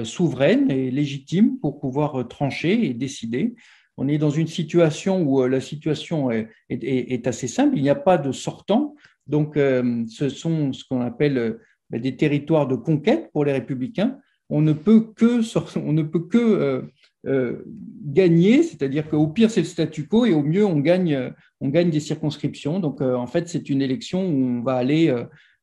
souveraine 0.03 0.69
et 0.69 0.91
légitime 0.91 1.57
pour 1.59 1.79
pouvoir 1.79 2.27
trancher 2.27 2.85
et 2.85 2.93
décider 2.93 3.55
on 3.97 4.07
est 4.07 4.17
dans 4.17 4.29
une 4.29 4.47
situation 4.47 5.21
où 5.21 5.41
euh, 5.41 5.47
la 5.47 5.61
situation 5.61 6.31
est, 6.31 7.27
assez 7.27 7.47
simple. 7.47 7.77
Il 7.77 7.83
n'y 7.83 7.89
a 7.89 7.95
pas 7.95 8.17
de 8.17 8.31
sortant. 8.31 8.95
Donc, 9.27 9.55
euh, 9.55 10.03
ce 10.09 10.29
sont 10.29 10.73
ce 10.73 10.83
qu'on 10.83 11.01
appelle 11.01 11.37
euh, 11.37 11.59
des 11.91 12.15
territoires 12.15 12.67
de 12.67 12.75
conquête 12.75 13.29
pour 13.31 13.45
les 13.45 13.51
républicains. 13.51 14.17
On 14.49 14.61
ne 14.61 14.73
peut 14.73 15.13
que, 15.15 15.41
on 15.79 15.93
ne 15.93 16.03
peut 16.03 16.27
que 16.27 16.89
gagner, 18.05 18.63
c'est-à-dire 18.63 19.09
qu'au 19.09 19.27
pire, 19.27 19.49
c'est 19.49 19.61
le 19.61 19.65
statu 19.65 20.07
quo 20.07 20.25
et 20.25 20.33
au 20.33 20.43
mieux, 20.43 20.65
on 20.65 20.79
gagne, 20.79 21.31
on 21.61 21.69
gagne 21.69 21.89
des 21.89 22.01
circonscriptions. 22.01 22.81
Donc, 22.81 22.99
en 22.99 23.27
fait, 23.27 23.47
c'est 23.47 23.69
une 23.69 23.81
élection 23.81 24.27
où 24.27 24.57
on 24.57 24.61
va 24.61 24.73
aller, 24.73 25.15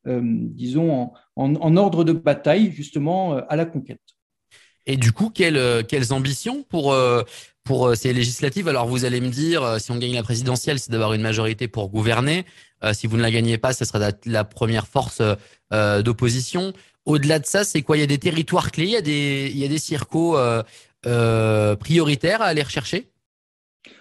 disons, 0.06 1.10
en, 1.36 1.76
ordre 1.76 2.02
de 2.02 2.14
bataille, 2.14 2.72
justement, 2.72 3.34
à 3.34 3.56
la 3.56 3.66
conquête. 3.66 4.00
Et 4.86 4.96
du 4.96 5.12
coup, 5.12 5.28
quelles 5.28 6.12
ambitions 6.12 6.62
pour, 6.62 6.94
pour 7.64 7.88
euh, 7.88 7.94
ces 7.94 8.12
législatives. 8.12 8.68
Alors 8.68 8.86
vous 8.86 9.04
allez 9.04 9.20
me 9.20 9.28
dire, 9.28 9.62
euh, 9.62 9.78
si 9.78 9.90
on 9.90 9.98
gagne 9.98 10.14
la 10.14 10.22
présidentielle, 10.22 10.78
c'est 10.78 10.90
d'avoir 10.90 11.12
une 11.12 11.22
majorité 11.22 11.68
pour 11.68 11.88
gouverner. 11.90 12.44
Euh, 12.82 12.92
si 12.92 13.06
vous 13.06 13.16
ne 13.16 13.22
la 13.22 13.30
gagnez 13.30 13.58
pas, 13.58 13.72
ce 13.72 13.84
sera 13.84 13.98
la 14.24 14.44
première 14.44 14.86
force 14.86 15.22
d'opposition. 15.70 16.72
Au-delà 17.04 17.38
de 17.38 17.46
ça, 17.46 17.64
c'est 17.64 17.82
quoi? 17.82 17.96
Il 17.96 18.00
y 18.00 18.02
a 18.02 18.06
des 18.06 18.18
territoires 18.18 18.72
clés, 18.72 18.86
il 18.86 18.90
y 18.90 18.96
a 18.96 19.00
des, 19.02 19.52
il 19.54 19.78
circos 19.78 20.36
prioritaires 21.78 22.42
à 22.42 22.46
aller 22.46 22.62
rechercher? 22.62 23.12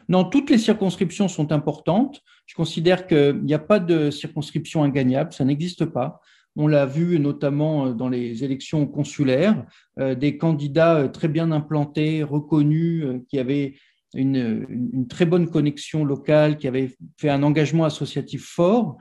Non, 0.07 0.23
toutes 0.23 0.49
les 0.49 0.57
circonscriptions 0.57 1.27
sont 1.27 1.51
importantes. 1.51 2.23
Je 2.47 2.55
considère 2.55 3.05
qu'il 3.05 3.43
n'y 3.43 3.53
a 3.53 3.59
pas 3.59 3.79
de 3.79 4.09
circonscription 4.09 4.83
ingagnable, 4.83 5.31
ça 5.31 5.45
n'existe 5.45 5.85
pas. 5.85 6.21
On 6.61 6.67
l'a 6.67 6.85
vu 6.85 7.21
notamment 7.21 7.85
euh, 7.85 7.93
dans 7.93 8.09
les 8.09 8.43
élections 8.43 8.85
consulaires, 8.85 9.65
euh, 9.97 10.13
des 10.13 10.37
candidats 10.37 10.97
euh, 10.97 11.07
très 11.07 11.29
bien 11.29 11.53
implantés, 11.53 12.21
reconnus, 12.21 13.05
qui 13.29 13.39
avaient 13.39 13.75
une, 14.13 15.07
très 15.07 15.25
bonne 15.25 15.49
connexion 15.49 16.03
locale, 16.03 16.57
qui 16.57 16.67
avaient 16.67 16.97
fait 17.17 17.29
un 17.29 17.43
engagement 17.43 17.85
associatif 17.85 18.43
fort, 18.45 18.97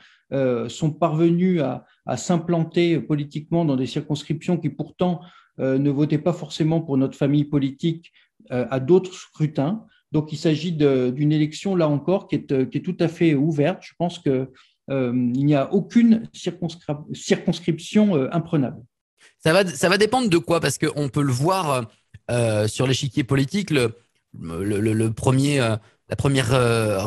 sont 0.68 0.92
parvenus 0.92 1.62
à, 1.62 2.16
s'implanter 2.18 3.00
politiquement 3.00 3.64
dans 3.64 3.76
des 3.76 3.86
circonscriptions 3.86 4.58
qui 4.58 4.68
pourtant 4.68 5.22
ne 5.56 5.88
votaient 5.88 6.18
pas 6.18 6.34
forcément 6.34 6.82
pour 6.82 6.98
notre 6.98 7.16
famille 7.16 7.46
politique 7.46 8.12
à 8.50 8.80
d'autres 8.80 9.14
scrutins. 9.14 9.86
Donc 10.12 10.30
il 10.30 10.36
s'agit 10.36 10.72
d'une 10.72 11.32
élection, 11.32 11.74
là 11.74 11.88
encore, 11.88 12.28
qui 12.28 12.34
est, 12.34 12.68
qui 12.68 12.76
est, 12.76 12.82
tout 12.82 12.96
à 13.00 13.08
fait 13.08 13.34
ouverte. 13.34 13.82
Je 13.82 13.94
pense 13.96 14.18
que 14.18 14.50
il 14.90 15.44
n'y 15.44 15.54
a 15.54 15.72
aucune 15.72 16.28
circonscription 16.32 18.16
euh, 18.16 18.28
imprenable. 18.32 18.82
Ça 19.38 19.52
va, 19.52 19.66
ça 19.66 19.88
va 19.88 19.98
dépendre 19.98 20.28
de 20.28 20.38
quoi? 20.38 20.60
Parce 20.60 20.78
qu'on 20.78 21.08
peut 21.08 21.22
le 21.22 21.32
voir 21.32 21.88
euh, 22.30 22.66
sur 22.66 22.86
l'échiquier 22.86 23.24
politique, 23.24 23.70
le, 23.70 23.94
le, 24.40 25.08
premier, 25.10 25.58
la 25.58 26.16
première 26.16 26.50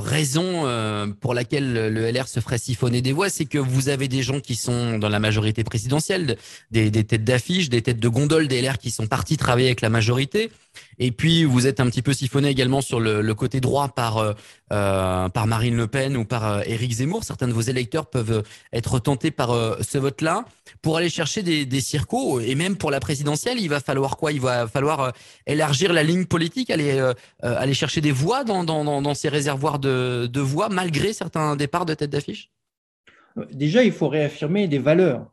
raison 0.02 1.14
pour 1.20 1.34
laquelle 1.34 1.94
le 1.94 2.12
LR 2.12 2.28
se 2.28 2.40
ferait 2.40 2.58
siphonner 2.58 3.02
des 3.02 3.12
voix, 3.12 3.30
c'est 3.30 3.46
que 3.46 3.58
vous 3.58 3.90
avez 3.90 4.08
des 4.08 4.24
gens 4.24 4.40
qui 4.40 4.56
sont 4.56 4.98
dans 4.98 5.10
la 5.10 5.20
majorité 5.20 5.64
présidentielle, 5.64 6.38
des, 6.72 6.90
des 6.90 7.04
têtes 7.04 7.26
d'affiche, 7.26 7.70
des 7.70 7.82
têtes 7.82 8.00
de 8.00 8.08
gondole 8.08 8.48
des 8.48 8.62
LR 8.62 8.78
qui 8.78 8.92
sont 8.92 9.08
partis 9.08 9.38
travailler 9.38 9.68
avec 9.68 9.82
la 9.82 9.90
majorité. 9.90 10.52
Et 11.00 11.12
puis, 11.12 11.44
vous 11.44 11.68
êtes 11.68 11.80
un 11.80 11.88
petit 11.88 12.02
peu 12.02 12.14
siphonné 12.14 12.50
également 12.50 12.82
sur 12.82 13.00
le, 13.00 13.34
côté 13.34 13.60
droit 13.60 13.90
par, 13.90 14.18
euh, 14.18 14.34
euh, 14.72 15.30
par 15.30 15.48
Marine 15.48 15.76
Le 15.76 15.88
Pen 15.88 16.18
ou 16.18 16.26
par 16.26 16.46
euh, 16.46 16.62
Éric 16.66 16.92
Zemmour. 16.92 17.24
Certains 17.24 17.48
de 17.48 17.54
vos 17.54 17.62
électeurs 17.62 18.10
peuvent 18.10 18.44
être 18.74 19.00
tentés 19.00 19.32
par 19.32 19.50
ce 19.82 19.98
vote-là. 19.98 20.46
Pour 20.82 20.98
aller 20.98 21.10
chercher 21.10 21.44
des, 21.44 21.66
des 21.66 21.82
circos, 21.82 22.40
et 22.40 22.56
même 22.56 22.76
pour 22.76 22.92
la 22.92 23.00
présidentielle, 23.00 23.60
il 23.60 23.70
va 23.70 23.80
falloir 23.80 24.18
quoi? 24.18 24.32
Il 24.32 24.42
va 24.42 24.68
falloir 24.68 25.14
élargir 25.46 25.94
la 25.94 26.04
ligne 26.04 26.26
politique, 26.26 26.70
aller, 26.70 27.00
aller 27.42 27.74
chercher 27.74 28.02
des 28.02 28.12
voix 28.12 28.44
dans, 28.44 28.64
dans, 28.64 29.14
ces 29.14 29.30
réservoirs 29.30 29.80
de, 29.80 30.28
de 30.32 30.42
voix, 30.42 30.70
malgré 30.70 31.14
certains 31.14 31.56
départs 31.56 31.86
de 31.86 31.94
tête 31.94 32.10
d'affiche? 32.10 32.52
Déjà, 33.52 33.84
il 33.84 33.92
faut 33.92 34.08
réaffirmer 34.08 34.68
des 34.68 34.80
valeurs. 34.80 35.32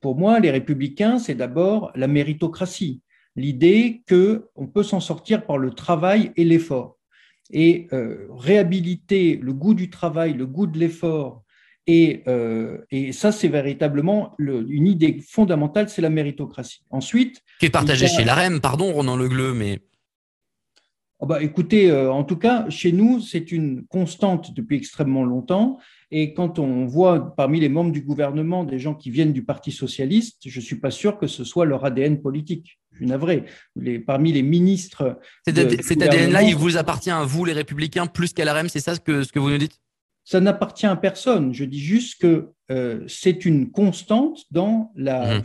pour 0.00 0.16
moi, 0.16 0.40
les 0.40 0.50
républicains, 0.50 1.18
c'est 1.18 1.34
d'abord 1.34 1.92
la 1.94 2.08
méritocratie 2.08 3.02
l'idée 3.36 4.02
qu'on 4.08 4.66
peut 4.66 4.82
s'en 4.82 5.00
sortir 5.00 5.46
par 5.46 5.58
le 5.58 5.70
travail 5.70 6.32
et 6.36 6.44
l'effort. 6.44 6.98
Et 7.50 7.88
euh, 7.92 8.28
réhabiliter 8.30 9.36
le 9.36 9.52
goût 9.52 9.74
du 9.74 9.90
travail, 9.90 10.32
le 10.34 10.46
goût 10.46 10.66
de 10.66 10.78
l'effort, 10.78 11.42
et, 11.86 12.22
euh, 12.28 12.78
ça, 13.12 13.32
c'est 13.32 13.48
véritablement 13.48 14.34
une 14.38 14.86
idée 14.86 15.20
fondamentale, 15.28 15.88
c'est 15.88 16.02
la 16.02 16.10
méritocratie. 16.10 16.84
Ensuite. 16.90 17.42
Qui 17.58 17.66
est 17.66 17.70
partagée 17.70 18.06
chez 18.06 18.24
l'AREM, 18.24 18.60
pardon, 18.60 18.92
Ronan 18.92 19.16
Legleux, 19.16 19.52
mais. 19.52 19.80
Oh 21.18 21.26
bah, 21.26 21.42
écoutez, 21.42 21.90
euh, 21.90 22.12
en 22.12 22.24
tout 22.24 22.36
cas, 22.36 22.68
chez 22.68 22.90
nous, 22.92 23.20
c'est 23.20 23.52
une 23.52 23.84
constante 23.86 24.54
depuis 24.54 24.76
extrêmement 24.76 25.24
longtemps. 25.24 25.78
Et 26.10 26.34
quand 26.34 26.58
on 26.58 26.84
voit 26.84 27.34
parmi 27.36 27.60
les 27.60 27.68
membres 27.68 27.92
du 27.92 28.02
gouvernement 28.02 28.64
des 28.64 28.78
gens 28.78 28.94
qui 28.94 29.10
viennent 29.10 29.32
du 29.32 29.44
Parti 29.44 29.70
socialiste, 29.70 30.40
je 30.44 30.58
ne 30.58 30.64
suis 30.64 30.80
pas 30.80 30.90
sûr 30.90 31.18
que 31.18 31.28
ce 31.28 31.44
soit 31.44 31.64
leur 31.64 31.84
ADN 31.84 32.20
politique. 32.20 32.80
Je 32.92 32.98
suis 32.98 33.06
navré. 33.06 33.44
Les, 33.76 33.98
parmi 33.98 34.32
les 34.32 34.42
ministres. 34.42 35.18
Cet 35.46 36.02
ADN-là, 36.02 36.42
il 36.42 36.54
vous 36.54 36.76
appartient 36.76 37.10
à 37.10 37.24
vous, 37.24 37.44
les 37.44 37.52
Républicains, 37.52 38.06
plus 38.06 38.32
qu'à 38.32 38.44
l'AREM, 38.44 38.68
c'est 38.68 38.80
ça 38.80 38.94
ce 38.94 39.00
que, 39.00 39.22
ce 39.22 39.32
que 39.32 39.38
vous 39.38 39.50
nous 39.50 39.58
dites? 39.58 39.80
Ça 40.24 40.40
n'appartient 40.40 40.86
à 40.86 40.96
personne. 40.96 41.52
Je 41.52 41.64
dis 41.64 41.80
juste 41.80 42.20
que 42.20 42.50
euh, 42.70 43.04
c'est 43.08 43.44
une 43.44 43.70
constante 43.70 44.44
dans 44.50 44.92
la, 44.94 45.38
mmh. 45.38 45.42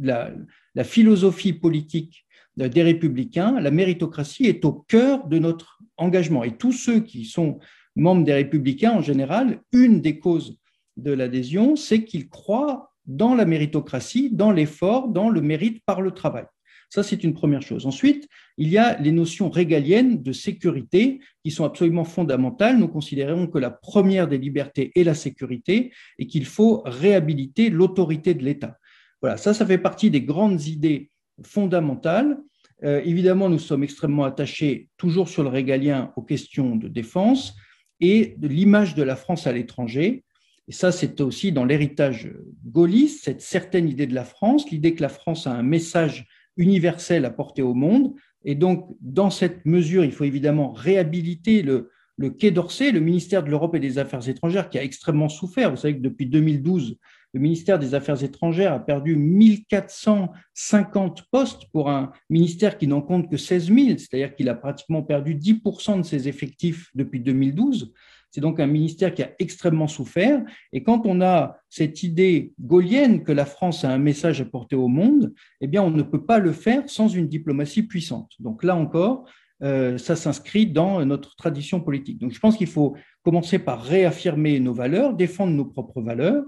la, 0.00 0.30
la 0.74 0.84
philosophie 0.84 1.52
politique 1.52 2.26
des 2.56 2.82
Républicains. 2.82 3.60
La 3.60 3.70
méritocratie 3.70 4.46
est 4.46 4.64
au 4.64 4.72
cœur 4.72 5.26
de 5.26 5.38
notre 5.38 5.80
engagement. 5.96 6.44
Et 6.44 6.56
tous 6.56 6.72
ceux 6.72 7.00
qui 7.00 7.24
sont 7.24 7.58
membres 7.96 8.24
des 8.24 8.34
républicains 8.34 8.92
en 8.92 9.02
général, 9.02 9.60
une 9.72 10.00
des 10.00 10.18
causes 10.18 10.58
de 10.96 11.12
l'adhésion, 11.12 11.76
c'est 11.76 12.04
qu'ils 12.04 12.28
croient 12.28 12.92
dans 13.06 13.34
la 13.34 13.44
méritocratie, 13.44 14.30
dans 14.30 14.52
l'effort, 14.52 15.08
dans 15.08 15.30
le 15.30 15.40
mérite 15.40 15.82
par 15.84 16.00
le 16.00 16.12
travail. 16.12 16.44
Ça, 16.90 17.04
c'est 17.04 17.22
une 17.22 17.34
première 17.34 17.62
chose. 17.62 17.86
Ensuite, 17.86 18.28
il 18.58 18.68
y 18.68 18.76
a 18.76 18.98
les 19.00 19.12
notions 19.12 19.48
régaliennes 19.48 20.22
de 20.22 20.32
sécurité 20.32 21.20
qui 21.44 21.52
sont 21.52 21.64
absolument 21.64 22.04
fondamentales. 22.04 22.78
Nous 22.78 22.88
considérons 22.88 23.46
que 23.46 23.58
la 23.58 23.70
première 23.70 24.26
des 24.26 24.38
libertés 24.38 24.90
est 24.96 25.04
la 25.04 25.14
sécurité 25.14 25.92
et 26.18 26.26
qu'il 26.26 26.44
faut 26.44 26.82
réhabiliter 26.84 27.70
l'autorité 27.70 28.34
de 28.34 28.44
l'État. 28.44 28.76
Voilà, 29.22 29.36
ça, 29.36 29.54
ça 29.54 29.64
fait 29.64 29.78
partie 29.78 30.10
des 30.10 30.22
grandes 30.22 30.66
idées 30.66 31.10
fondamentales. 31.44 32.38
Euh, 32.82 33.00
évidemment, 33.04 33.48
nous 33.48 33.60
sommes 33.60 33.84
extrêmement 33.84 34.24
attachés, 34.24 34.88
toujours 34.96 35.28
sur 35.28 35.44
le 35.44 35.48
régalien, 35.48 36.12
aux 36.16 36.22
questions 36.22 36.74
de 36.76 36.88
défense. 36.88 37.54
et 38.00 38.34
de 38.38 38.48
l'image 38.48 38.94
de 38.94 39.02
la 39.02 39.14
France 39.14 39.46
à 39.46 39.52
l'étranger. 39.52 40.24
Et 40.68 40.72
ça, 40.72 40.90
c'est 40.90 41.20
aussi 41.20 41.52
dans 41.52 41.64
l'héritage 41.64 42.32
gaulliste, 42.64 43.24
cette 43.24 43.42
certaine 43.42 43.88
idée 43.88 44.06
de 44.06 44.14
la 44.14 44.24
France, 44.24 44.70
l'idée 44.70 44.94
que 44.94 45.02
la 45.02 45.08
France 45.08 45.46
a 45.46 45.52
un 45.52 45.62
message 45.62 46.26
universel 46.60 47.24
à 47.24 47.30
porter 47.30 47.62
au 47.62 47.74
monde. 47.74 48.14
Et 48.44 48.54
donc, 48.54 48.96
dans 49.00 49.30
cette 49.30 49.66
mesure, 49.66 50.04
il 50.04 50.12
faut 50.12 50.24
évidemment 50.24 50.72
réhabiliter 50.72 51.62
le, 51.62 51.90
le 52.16 52.30
Quai 52.30 52.50
d'Orsay, 52.50 52.92
le 52.92 53.00
ministère 53.00 53.42
de 53.42 53.50
l'Europe 53.50 53.74
et 53.74 53.80
des 53.80 53.98
Affaires 53.98 54.28
étrangères, 54.28 54.68
qui 54.68 54.78
a 54.78 54.84
extrêmement 54.84 55.28
souffert. 55.28 55.70
Vous 55.70 55.76
savez 55.76 55.96
que 55.96 56.02
depuis 56.02 56.26
2012, 56.26 56.96
le 57.32 57.40
ministère 57.40 57.78
des 57.78 57.94
Affaires 57.94 58.22
étrangères 58.22 58.72
a 58.72 58.80
perdu 58.80 59.16
1450 59.16 61.22
postes 61.30 61.66
pour 61.72 61.88
un 61.88 62.12
ministère 62.28 62.76
qui 62.76 62.88
n'en 62.88 63.02
compte 63.02 63.30
que 63.30 63.36
16 63.36 63.72
000, 63.72 63.98
c'est-à-dire 63.98 64.34
qu'il 64.34 64.48
a 64.48 64.54
pratiquement 64.54 65.02
perdu 65.02 65.36
10% 65.36 65.98
de 65.98 66.02
ses 66.02 66.28
effectifs 66.28 66.90
depuis 66.94 67.20
2012. 67.20 67.92
C'est 68.30 68.40
donc 68.40 68.60
un 68.60 68.66
ministère 68.66 69.12
qui 69.12 69.22
a 69.22 69.32
extrêmement 69.38 69.88
souffert. 69.88 70.42
Et 70.72 70.82
quand 70.82 71.02
on 71.04 71.20
a 71.20 71.58
cette 71.68 72.02
idée 72.02 72.52
gaulienne 72.60 73.24
que 73.24 73.32
la 73.32 73.44
France 73.44 73.84
a 73.84 73.90
un 73.90 73.98
message 73.98 74.40
à 74.40 74.44
porter 74.44 74.76
au 74.76 74.88
monde, 74.88 75.32
eh 75.60 75.66
bien, 75.66 75.82
on 75.82 75.90
ne 75.90 76.02
peut 76.02 76.24
pas 76.24 76.38
le 76.38 76.52
faire 76.52 76.88
sans 76.88 77.08
une 77.08 77.26
diplomatie 77.26 77.82
puissante. 77.82 78.32
Donc 78.38 78.62
là 78.62 78.76
encore, 78.76 79.26
euh, 79.62 79.98
ça 79.98 80.16
s'inscrit 80.16 80.66
dans 80.66 81.04
notre 81.04 81.36
tradition 81.36 81.80
politique. 81.80 82.18
Donc 82.18 82.32
je 82.32 82.38
pense 82.38 82.56
qu'il 82.56 82.66
faut 82.66 82.96
commencer 83.22 83.58
par 83.58 83.82
réaffirmer 83.82 84.58
nos 84.58 84.72
valeurs, 84.72 85.14
défendre 85.14 85.52
nos 85.52 85.66
propres 85.66 86.00
valeurs. 86.00 86.44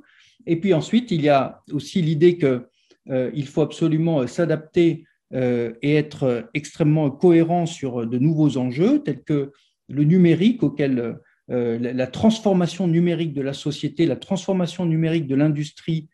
Et 0.46 0.58
puis 0.58 0.72
ensuite, 0.72 1.10
il 1.10 1.20
y 1.20 1.28
a 1.28 1.62
aussi 1.72 2.00
l'idée 2.00 2.38
qu'il 2.38 2.62
euh, 3.10 3.44
faut 3.44 3.60
absolument 3.60 4.26
s'adapter 4.26 5.04
euh, 5.34 5.72
et 5.82 5.96
être 5.96 6.48
extrêmement 6.54 7.10
cohérent 7.10 7.66
sur 7.66 8.06
de 8.06 8.18
nouveaux 8.18 8.56
enjeux 8.56 9.02
tels 9.02 9.22
que 9.22 9.52
le 9.88 10.04
numérique 10.04 10.62
auquel 10.62 11.18
la 11.52 12.06
transformation 12.06 12.88
numérique 12.88 13.34
de 13.34 13.42
la 13.42 13.52
société, 13.52 14.06
la 14.06 14.16
transformation 14.16 14.86
numérique 14.86 15.26
de 15.26 15.34
l'industrie, 15.34 16.08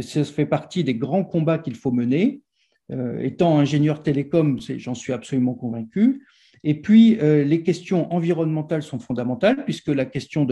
ça 0.00 0.24
fait 0.24 0.46
partie 0.46 0.84
des 0.84 0.94
grands 0.94 1.24
combats 1.24 1.58
qu'il 1.58 1.74
faut 1.74 1.90
mener. 1.90 2.42
étant 3.20 3.58
ingénieur 3.58 4.02
télécom, 4.02 4.60
j'en 4.60 4.94
suis 4.94 5.12
absolument 5.12 5.54
convaincu. 5.54 6.22
Et 6.64 6.80
puis, 6.80 7.18
euh, 7.20 7.44
les 7.44 7.62
questions 7.62 8.12
environnementales 8.12 8.82
sont 8.82 8.98
fondamentales, 8.98 9.64
puisque 9.64 9.88
la 9.88 10.06
question 10.06 10.48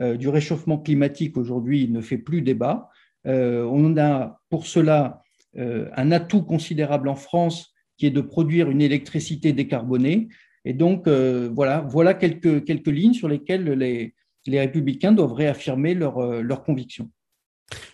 euh, 0.00 0.16
du 0.16 0.28
réchauffement 0.28 0.78
climatique 0.78 1.36
aujourd'hui 1.36 1.88
ne 1.88 2.00
fait 2.00 2.16
plus 2.16 2.40
débat. 2.40 2.88
Euh, 3.26 3.64
on 3.70 3.96
a 3.98 4.40
pour 4.48 4.66
cela 4.66 5.22
un 5.56 6.12
atout 6.12 6.44
considérable 6.44 7.08
en 7.08 7.16
France, 7.16 7.74
qui 7.98 8.06
est 8.06 8.12
de 8.12 8.20
produire 8.20 8.70
une 8.70 8.80
électricité 8.80 9.52
décarbonée. 9.52 10.28
Et 10.64 10.74
donc, 10.74 11.08
voilà, 11.08 11.80
voilà 11.80 12.14
quelques, 12.14 12.64
quelques 12.64 12.88
lignes 12.88 13.14
sur 13.14 13.28
lesquelles 13.28 13.64
les, 13.64 14.14
les 14.46 14.60
républicains 14.60 15.12
doivent 15.12 15.32
réaffirmer 15.32 15.94
leurs 15.94 16.42
leur 16.42 16.62
convictions. 16.62 17.10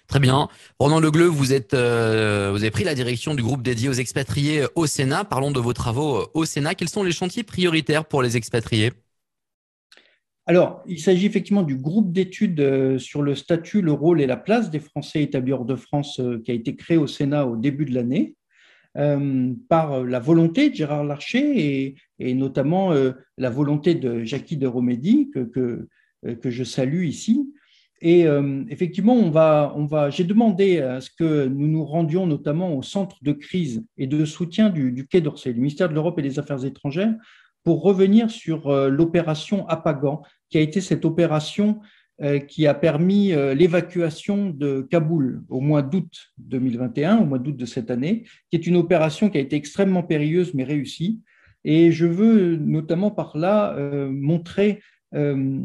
Très 0.06 0.20
bien. 0.20 0.48
Ronan 0.78 1.00
Legleux, 1.00 1.26
vous 1.26 1.52
êtes, 1.52 1.74
euh, 1.74 2.50
vous 2.52 2.58
avez 2.58 2.70
pris 2.70 2.84
la 2.84 2.94
direction 2.94 3.34
du 3.34 3.42
groupe 3.42 3.62
dédié 3.62 3.88
aux 3.88 3.92
expatriés 3.92 4.64
au 4.74 4.86
Sénat. 4.86 5.24
Parlons 5.24 5.50
de 5.50 5.58
vos 5.58 5.72
travaux 5.72 6.16
euh, 6.16 6.26
au 6.34 6.44
Sénat. 6.44 6.74
Quels 6.74 6.88
sont 6.88 7.02
les 7.02 7.12
chantiers 7.12 7.42
prioritaires 7.42 8.04
pour 8.04 8.22
les 8.22 8.36
expatriés? 8.36 8.92
Alors, 10.46 10.82
il 10.86 11.00
s'agit 11.00 11.26
effectivement 11.26 11.64
du 11.64 11.74
groupe 11.74 12.12
d'études 12.12 12.60
euh, 12.60 12.98
sur 12.98 13.20
le 13.22 13.34
statut, 13.34 13.82
le 13.82 13.92
rôle 13.92 14.20
et 14.20 14.26
la 14.26 14.36
place 14.36 14.70
des 14.70 14.78
Français 14.78 15.22
établis 15.22 15.52
hors 15.52 15.64
de 15.64 15.74
France 15.74 16.20
qui 16.44 16.52
a 16.52 16.54
été 16.54 16.76
créé 16.76 16.96
au 16.96 17.08
Sénat 17.08 17.46
au 17.46 17.56
début 17.56 17.84
de 17.84 17.94
l'année 17.94 18.36
par 19.68 20.04
la 20.04 20.20
volonté 20.20 20.70
de 20.70 20.74
Gérard 20.74 21.04
Larcher 21.04 21.96
et, 22.18 22.34
notamment 22.34 22.94
la 23.36 23.50
volonté 23.50 23.94
de 23.94 24.24
Jackie 24.24 24.56
de 24.56 24.66
Romédy 24.66 25.30
que, 25.30 25.86
que 26.22 26.50
je 26.50 26.64
salue 26.64 27.04
ici. 27.04 27.52
Et 28.02 28.26
euh, 28.26 28.64
effectivement, 28.68 29.14
on 29.14 29.30
va, 29.30 29.72
on 29.74 29.86
va, 29.86 30.10
j'ai 30.10 30.24
demandé 30.24 30.80
à 30.80 31.00
ce 31.00 31.10
que 31.10 31.46
nous 31.46 31.66
nous 31.66 31.84
rendions 31.84 32.26
notamment 32.26 32.76
au 32.76 32.82
centre 32.82 33.16
de 33.22 33.32
crise 33.32 33.84
et 33.96 34.06
de 34.06 34.24
soutien 34.24 34.68
du, 34.68 35.06
Quai 35.06 35.20
d'Orsay, 35.20 35.52
du 35.54 35.60
ministère 35.60 35.88
de 35.88 35.94
l'Europe 35.94 36.18
et 36.18 36.22
des 36.22 36.38
Affaires 36.38 36.64
étrangères, 36.64 37.14
pour 37.64 37.82
revenir 37.82 38.30
sur 38.30 38.68
euh, 38.68 38.88
l'opération 38.88 39.66
Apagan, 39.68 40.22
qui 40.50 40.58
a 40.58 40.60
été 40.60 40.80
cette 40.80 41.04
opération 41.04 41.80
euh, 41.80 41.82
qui 42.48 42.66
a 42.66 42.72
permis 42.72 43.28
l'évacuation 43.54 44.48
de 44.48 44.80
Kaboul 44.90 45.42
au 45.50 45.60
mois 45.60 45.82
d'août 45.82 46.32
2021, 46.38 47.18
au 47.18 47.26
mois 47.26 47.38
d'août 47.38 47.56
de 47.56 47.66
cette 47.66 47.90
année, 47.90 48.24
qui 48.50 48.56
est 48.56 48.66
une 48.66 48.76
opération 48.76 49.28
qui 49.28 49.36
a 49.36 49.40
été 49.42 49.54
extrêmement 49.54 50.02
périlleuse 50.02 50.54
mais 50.54 50.64
réussie. 50.64 51.20
Et 51.64 51.92
je 51.92 52.06
veux 52.06 52.56
notamment 52.56 53.10
par 53.10 53.36
là 53.36 53.76
montrer 54.10 54.80
euh, 55.14 55.60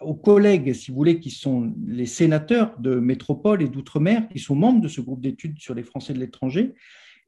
aux 0.00 0.14
collègues, 0.14 0.72
si 0.74 0.90
vous 0.90 0.96
voulez, 0.96 1.18
qui 1.18 1.30
sont 1.30 1.74
les 1.86 2.06
sénateurs 2.06 2.78
de 2.78 2.94
métropole 2.94 3.62
et 3.62 3.68
d'outre-mer, 3.68 4.28
qui 4.28 4.38
sont 4.38 4.54
membres 4.54 4.80
de 4.80 4.88
ce 4.88 5.00
groupe 5.00 5.20
d'études 5.20 5.58
sur 5.58 5.74
les 5.74 5.82
Français 5.82 6.14
de 6.14 6.20
l'étranger 6.20 6.74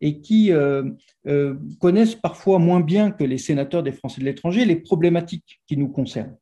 et 0.01 0.21
qui 0.21 0.53
euh, 0.53 0.91
euh, 1.27 1.55
connaissent 1.81 2.15
parfois 2.15 2.59
moins 2.59 2.81
bien 2.81 3.11
que 3.11 3.25
les 3.25 3.39
sénateurs 3.39 3.83
des 3.83 3.93
Français 3.93 4.21
de 4.21 4.27
l'étranger 4.27 4.65
les 4.65 4.77
problématiques 4.77 5.61
qui 5.67 5.77
nous 5.77 5.89
concernent. 5.89 6.37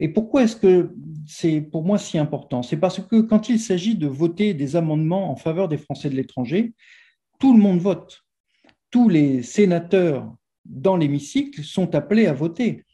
Et 0.00 0.08
pourquoi 0.08 0.44
est-ce 0.44 0.56
que 0.56 0.94
c'est 1.26 1.60
pour 1.60 1.84
moi 1.84 1.98
si 1.98 2.18
important? 2.18 2.62
C'est 2.62 2.78
parce 2.78 3.00
que 3.00 3.20
quand 3.20 3.50
il 3.50 3.60
s'agit 3.60 3.94
de 3.94 4.06
voter 4.06 4.54
des 4.54 4.74
amendements 4.74 5.30
en 5.30 5.36
faveur 5.36 5.68
des 5.68 5.76
Français 5.76 6.08
de 6.08 6.16
l'étranger, 6.16 6.72
tout 7.38 7.54
le 7.54 7.60
monde 7.60 7.78
vote. 7.78 8.22
Tous 8.90 9.08
les 9.08 9.42
sénateurs 9.42 10.34
dans 10.64 10.96
l'hémicycle 10.96 11.62
sont 11.62 11.94
appelés 11.94 12.26
à 12.26 12.32
voter. 12.32 12.84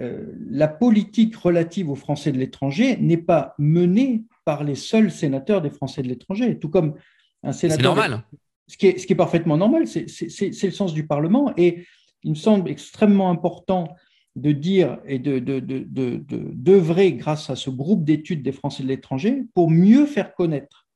Euh, 0.00 0.32
la 0.50 0.68
politique 0.68 1.36
relative 1.36 1.88
aux 1.88 1.94
Français 1.94 2.32
de 2.32 2.38
l'étranger 2.38 2.96
n'est 2.98 3.16
pas 3.16 3.54
menée 3.58 4.24
par 4.44 4.64
les 4.64 4.74
seuls 4.74 5.10
sénateurs 5.10 5.62
des 5.62 5.70
Français 5.70 6.02
de 6.02 6.08
l'étranger, 6.08 6.58
tout 6.58 6.68
comme 6.68 6.94
un 7.42 7.52
sénateur. 7.52 7.80
C'est 7.80 7.86
normal. 7.86 8.24
Ce 8.68 8.76
qui, 8.76 8.88
est, 8.88 8.98
ce 8.98 9.06
qui 9.06 9.12
est 9.12 9.16
parfaitement 9.16 9.56
normal, 9.56 9.86
c'est 9.86 10.06
le 10.06 10.70
sens 10.72 10.92
du 10.92 11.06
Parlement. 11.06 11.52
Et 11.56 11.86
il 12.24 12.30
me 12.30 12.34
semble 12.34 12.68
extrêmement 12.68 13.30
important 13.30 13.94
de 14.36 14.52
dire 14.52 14.98
et 15.06 15.18
d'œuvrer 15.18 15.50
de, 15.50 17.16
de, 17.16 17.18
grâce 17.18 17.50
à 17.50 17.56
ce 17.56 17.70
groupe 17.70 18.04
d'études 18.04 18.42
des 18.42 18.52
Français 18.52 18.82
de 18.82 18.88
l'étranger 18.88 19.44
pour 19.54 19.70
mieux 19.70 20.06
faire 20.06 20.34
connaître 20.34 20.86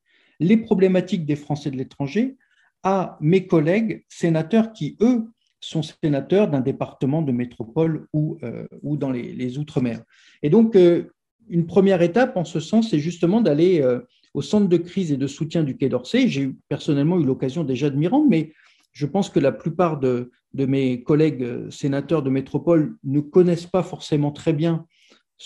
les 0.40 0.58
problématiques 0.58 1.24
des 1.24 1.36
Français 1.36 1.70
de 1.70 1.76
l'étranger 1.76 2.36
à 2.82 3.18
mes 3.20 3.46
collègues 3.46 4.04
sénateurs 4.08 4.72
qui, 4.72 4.96
eux, 5.00 5.24
sont 5.60 5.82
sénateurs 5.82 6.48
d'un 6.48 6.60
département 6.60 7.22
de 7.22 7.32
métropole 7.32 8.06
ou, 8.12 8.38
euh, 8.42 8.66
ou 8.82 8.96
dans 8.96 9.10
les, 9.10 9.58
Outre-mer. 9.58 10.02
Et 10.42 10.48
donc, 10.48 10.76
euh, 10.76 11.12
une 11.48 11.66
première 11.66 12.00
étape 12.00 12.36
en 12.36 12.44
ce 12.44 12.60
sens, 12.60 12.90
c'est 12.90 12.98
justement 12.98 13.40
d'aller 13.40 13.82
euh, 13.82 14.00
au 14.32 14.42
centre 14.42 14.68
de 14.68 14.76
crise 14.76 15.12
et 15.12 15.16
de 15.16 15.26
soutien 15.26 15.62
du 15.62 15.76
Quai 15.76 15.88
d'Orsay. 15.88 16.28
J'ai 16.28 16.52
personnellement 16.68 17.18
eu 17.18 17.24
l'occasion 17.24 17.64
déjà 17.64 17.90
de 17.90 17.96
m'y 17.96 18.06
rendre, 18.06 18.28
mais 18.28 18.52
je 18.92 19.06
pense 19.06 19.30
que 19.30 19.40
la 19.40 19.52
plupart 19.52 19.98
de, 19.98 20.30
mes 20.54 21.02
collègues 21.02 21.70
sénateurs 21.70 22.22
de 22.22 22.30
métropole 22.30 22.96
ne 23.04 23.20
connaissent 23.20 23.66
pas 23.66 23.82
forcément 23.82 24.32
très 24.32 24.52
bien 24.52 24.86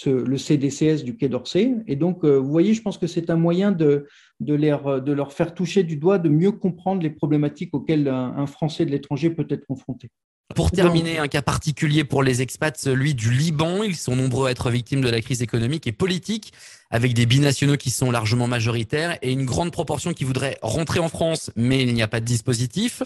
le 0.06 0.36
CDCS 0.36 1.04
du 1.04 1.16
Quai 1.16 1.28
d'Orsay. 1.28 1.76
Et 1.86 1.94
donc, 1.94 2.24
vous 2.24 2.50
voyez, 2.50 2.74
je 2.74 2.82
pense 2.82 2.98
que 2.98 3.06
c'est 3.06 3.30
un 3.30 3.36
moyen 3.36 3.70
de, 3.70 4.06
de, 4.40 4.54
leur 4.54 5.32
faire 5.32 5.54
toucher 5.54 5.84
du 5.84 5.96
doigt, 5.96 6.18
de 6.18 6.28
mieux 6.28 6.52
comprendre 6.52 7.02
les 7.02 7.10
problématiques 7.10 7.74
auxquelles 7.74 8.08
un, 8.08 8.46
Français 8.46 8.86
de 8.86 8.90
l'étranger 8.90 9.30
peut 9.30 9.46
être 9.48 9.66
confronté. 9.66 10.10
Pour 10.54 10.70
terminer, 10.70 11.18
un 11.18 11.26
cas 11.26 11.40
particulier 11.40 12.04
pour 12.04 12.22
les 12.22 12.42
expats, 12.42 12.76
celui 12.76 13.14
du 13.14 13.30
Liban. 13.30 13.82
Ils 13.82 13.96
sont 13.96 14.14
nombreux 14.14 14.48
à 14.48 14.50
être 14.50 14.70
victimes 14.70 15.00
de 15.00 15.08
la 15.08 15.22
crise 15.22 15.40
économique 15.40 15.86
et 15.86 15.92
politique, 15.92 16.52
avec 16.90 17.14
des 17.14 17.24
binationaux 17.24 17.78
qui 17.78 17.90
sont 17.90 18.10
largement 18.10 18.46
majoritaires 18.46 19.18
et 19.22 19.32
une 19.32 19.46
grande 19.46 19.72
proportion 19.72 20.12
qui 20.12 20.24
voudraient 20.24 20.58
rentrer 20.60 21.00
en 21.00 21.08
France, 21.08 21.50
mais 21.56 21.82
il 21.82 21.94
n'y 21.94 22.02
a 22.02 22.08
pas 22.08 22.20
de 22.20 22.26
dispositif. 22.26 23.02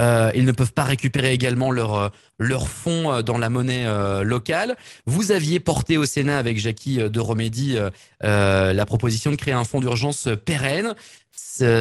Euh, 0.00 0.32
ils 0.34 0.44
ne 0.44 0.52
peuvent 0.52 0.72
pas 0.72 0.82
récupérer 0.82 1.32
également 1.32 1.70
leurs 1.70 2.10
leur 2.38 2.68
fonds 2.68 3.12
euh, 3.12 3.22
dans 3.22 3.38
la 3.38 3.50
monnaie 3.50 3.86
euh, 3.86 4.24
locale. 4.24 4.76
Vous 5.06 5.30
aviez 5.30 5.60
porté 5.60 5.96
au 5.96 6.06
Sénat 6.06 6.38
avec 6.38 6.58
Jackie 6.58 6.98
de 6.98 7.20
Romédy 7.20 7.78
la 8.20 8.84
proposition 8.86 9.30
de 9.30 9.36
créer 9.36 9.54
un 9.54 9.64
fonds 9.64 9.80
d'urgence 9.80 10.28
pérenne 10.44 10.94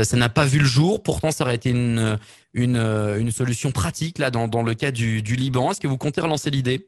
ça 0.04 0.18
n'a 0.18 0.30
pas 0.30 0.46
vu 0.46 0.60
le 0.60 0.66
jour. 0.66 1.02
Pourtant, 1.04 1.32
ça 1.32 1.44
aurait 1.44 1.56
été 1.56 1.70
une, 1.70 2.18
une 2.54 3.32
solution 3.32 3.72
pratique 3.72 4.18
là 4.18 4.32
dans, 4.32 4.64
le 4.64 4.74
cas 4.74 4.92
du, 4.92 5.22
Liban. 5.22 5.72
Est-ce 5.72 5.80
que 5.80 5.88
vous 5.88 5.98
comptez 5.98 6.22
relancer 6.22 6.50
l'idée? 6.50 6.88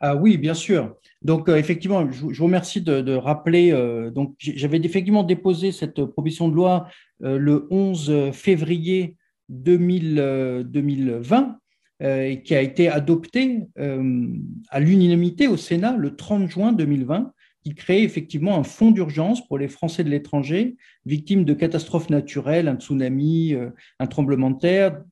Ah 0.00 0.14
oui, 0.14 0.36
bien 0.36 0.54
sûr. 0.54 0.94
Donc 1.22 1.48
euh, 1.48 1.56
effectivement, 1.56 2.10
je, 2.10 2.20
vous 2.20 2.44
remercie 2.44 2.82
de, 2.82 3.14
rappeler. 3.14 3.72
Euh, 3.72 4.10
donc 4.10 4.34
j'avais 4.38 4.78
effectivement 4.78 5.22
déposé 5.22 5.72
cette 5.72 6.04
proposition 6.04 6.48
de 6.48 6.54
loi 6.54 6.86
euh, 7.22 7.38
le 7.38 7.66
11 7.70 8.30
février 8.32 9.16
2000, 9.48 10.64
2020 10.66 11.58
et 11.98 12.42
qui 12.42 12.54
a 12.54 12.60
été 12.60 12.90
adoptée 12.90 13.68
à 13.78 14.80
l'unanimité 14.80 15.48
au 15.48 15.56
Sénat 15.56 15.96
le 15.96 16.14
30 16.14 16.50
juin 16.50 16.72
2020 16.72 17.32
qui 17.66 17.74
crée 17.74 18.04
effectivement 18.04 18.56
un 18.56 18.62
fonds 18.62 18.92
d'urgence 18.92 19.44
pour 19.44 19.58
les 19.58 19.66
Français 19.66 20.04
de 20.04 20.08
l'étranger 20.08 20.76
victimes 21.04 21.44
de 21.44 21.52
catastrophes 21.52 22.10
naturelles, 22.10 22.68
un 22.68 22.76
tsunami, 22.76 23.54
euh, 23.54 23.70
un 23.98 24.06
tremblement 24.06 24.52
de 24.52 24.58
terre, 24.60 25.02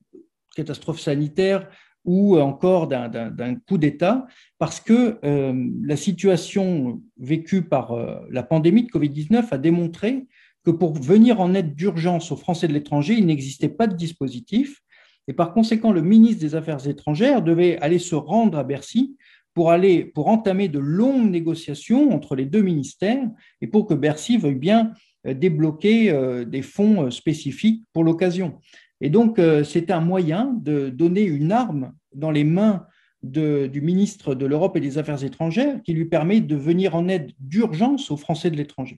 catastrophes 0.55 1.01
sanitaires 1.01 1.67
ou 2.05 2.39
encore 2.39 2.87
d'un 2.87 3.55
coup 3.67 3.77
d'État, 3.77 4.25
parce 4.57 4.79
que 4.79 5.19
euh, 5.25 5.69
la 5.83 5.97
situation 5.97 7.01
vécue 7.17 7.63
par 7.63 7.91
euh, 7.91 8.21
la 8.31 8.43
pandémie 8.43 8.83
de 8.83 8.89
Covid-19 8.89 9.47
a 9.51 9.57
démontré 9.57 10.25
que 10.63 10.71
pour 10.71 10.93
venir 10.93 11.41
en 11.41 11.55
aide 11.55 11.75
d'urgence 11.75 12.31
aux 12.31 12.37
Français 12.37 12.69
de 12.69 12.73
l'étranger, 12.73 13.15
il 13.17 13.25
n'existait 13.25 13.67
pas 13.67 13.87
de 13.87 13.97
dispositif. 13.97 14.81
Et 15.27 15.33
par 15.33 15.51
conséquent, 15.53 15.91
le 15.91 16.01
ministre 16.01 16.39
des 16.39 16.55
Affaires 16.55 16.87
étrangères 16.87 17.41
devait 17.41 17.77
aller 17.79 17.99
se 17.99 18.15
rendre 18.15 18.57
à 18.57 18.63
Bercy 18.63 19.17
pour 19.55 19.71
aller 19.71 20.05
pour 20.05 20.27
entamer 20.27 20.67
de 20.67 20.77
longues 20.77 21.31
négociations 21.31 22.11
entre 22.11 22.35
les 22.35 22.45
deux 22.45 22.61
ministères 22.61 23.27
et 23.61 23.67
pour 23.67 23.87
que 23.87 23.95
Bercy 23.95 24.37
veuille 24.37 24.53
bien 24.53 24.91
euh, 25.25 25.33
débloquer 25.33 26.13
des 26.45 26.61
fonds 26.61 27.09
spécifiques 27.09 27.83
pour 27.91 28.03
l'occasion. 28.03 28.59
Et 29.01 29.09
donc, 29.09 29.39
euh, 29.39 29.63
c'est 29.63 29.91
un 29.91 29.99
moyen 29.99 30.53
de 30.61 30.89
donner 30.89 31.23
une 31.23 31.51
arme 31.51 31.93
dans 32.13 32.31
les 32.31 32.43
mains 32.43 32.85
du 33.21 33.81
ministre 33.81 34.35
de 34.35 34.45
l'Europe 34.45 34.77
et 34.77 34.79
des 34.79 34.99
Affaires 34.99 35.23
étrangères 35.23 35.81
qui 35.81 35.93
lui 35.93 36.05
permet 36.05 36.41
de 36.41 36.55
venir 36.55 36.95
en 36.95 37.07
aide 37.07 37.31
d'urgence 37.39 38.11
aux 38.11 38.17
Français 38.17 38.51
de 38.51 38.55
l'étranger. 38.55 38.97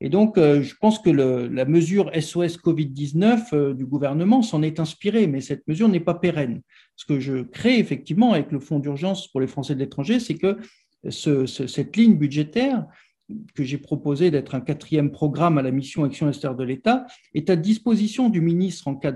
Et 0.00 0.08
donc, 0.08 0.38
euh, 0.38 0.62
je 0.62 0.76
pense 0.76 1.00
que 1.00 1.10
la 1.10 1.64
mesure 1.64 2.10
SOS 2.14 2.58
Covid-19 2.58 3.48
euh, 3.52 3.74
du 3.74 3.84
gouvernement 3.84 4.42
s'en 4.42 4.62
est 4.62 4.78
inspirée, 4.78 5.26
mais 5.26 5.40
cette 5.40 5.66
mesure 5.66 5.88
n'est 5.88 5.98
pas 5.98 6.14
pérenne. 6.14 6.62
Ce 6.94 7.04
que 7.04 7.18
je 7.18 7.42
crée 7.42 7.78
effectivement 7.78 8.32
avec 8.32 8.52
le 8.52 8.60
fonds 8.60 8.78
d'urgence 8.78 9.26
pour 9.28 9.40
les 9.40 9.48
Français 9.48 9.74
de 9.74 9.80
l'étranger, 9.80 10.20
c'est 10.20 10.34
que 10.34 10.56
cette 11.08 11.96
ligne 11.96 12.16
budgétaire 12.16 12.86
que 13.54 13.62
j'ai 13.62 13.76
proposé 13.76 14.30
d'être 14.30 14.54
un 14.54 14.60
quatrième 14.60 15.10
programme 15.10 15.58
à 15.58 15.62
la 15.62 15.70
mission 15.70 16.04
Action 16.04 16.28
extérieure 16.28 16.56
de 16.56 16.64
l'État, 16.64 17.04
est 17.34 17.50
à 17.50 17.56
disposition 17.56 18.30
du 18.30 18.40
ministre 18.40 18.88
en 18.88 18.94
cas 18.96 19.12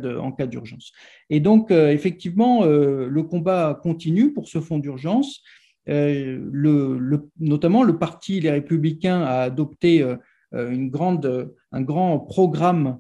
d'urgence. 0.47 0.93
Et 1.31 1.41
donc, 1.41 1.71
euh, 1.71 1.91
effectivement, 1.91 2.65
le 2.65 3.23
combat 3.23 3.79
continue 3.83 4.33
pour 4.33 4.49
ce 4.49 4.61
fonds 4.61 4.79
d'urgence. 4.79 5.43
Notamment, 5.87 7.83
le 7.83 7.99
parti 7.99 8.41
Les 8.41 8.51
Républicains 8.51 9.23
a 9.23 9.43
adopté 9.43 10.05
une 10.53 10.91
grande, 10.91 11.55
un 11.73 11.83
grand 11.83 12.19
programme 12.19 12.99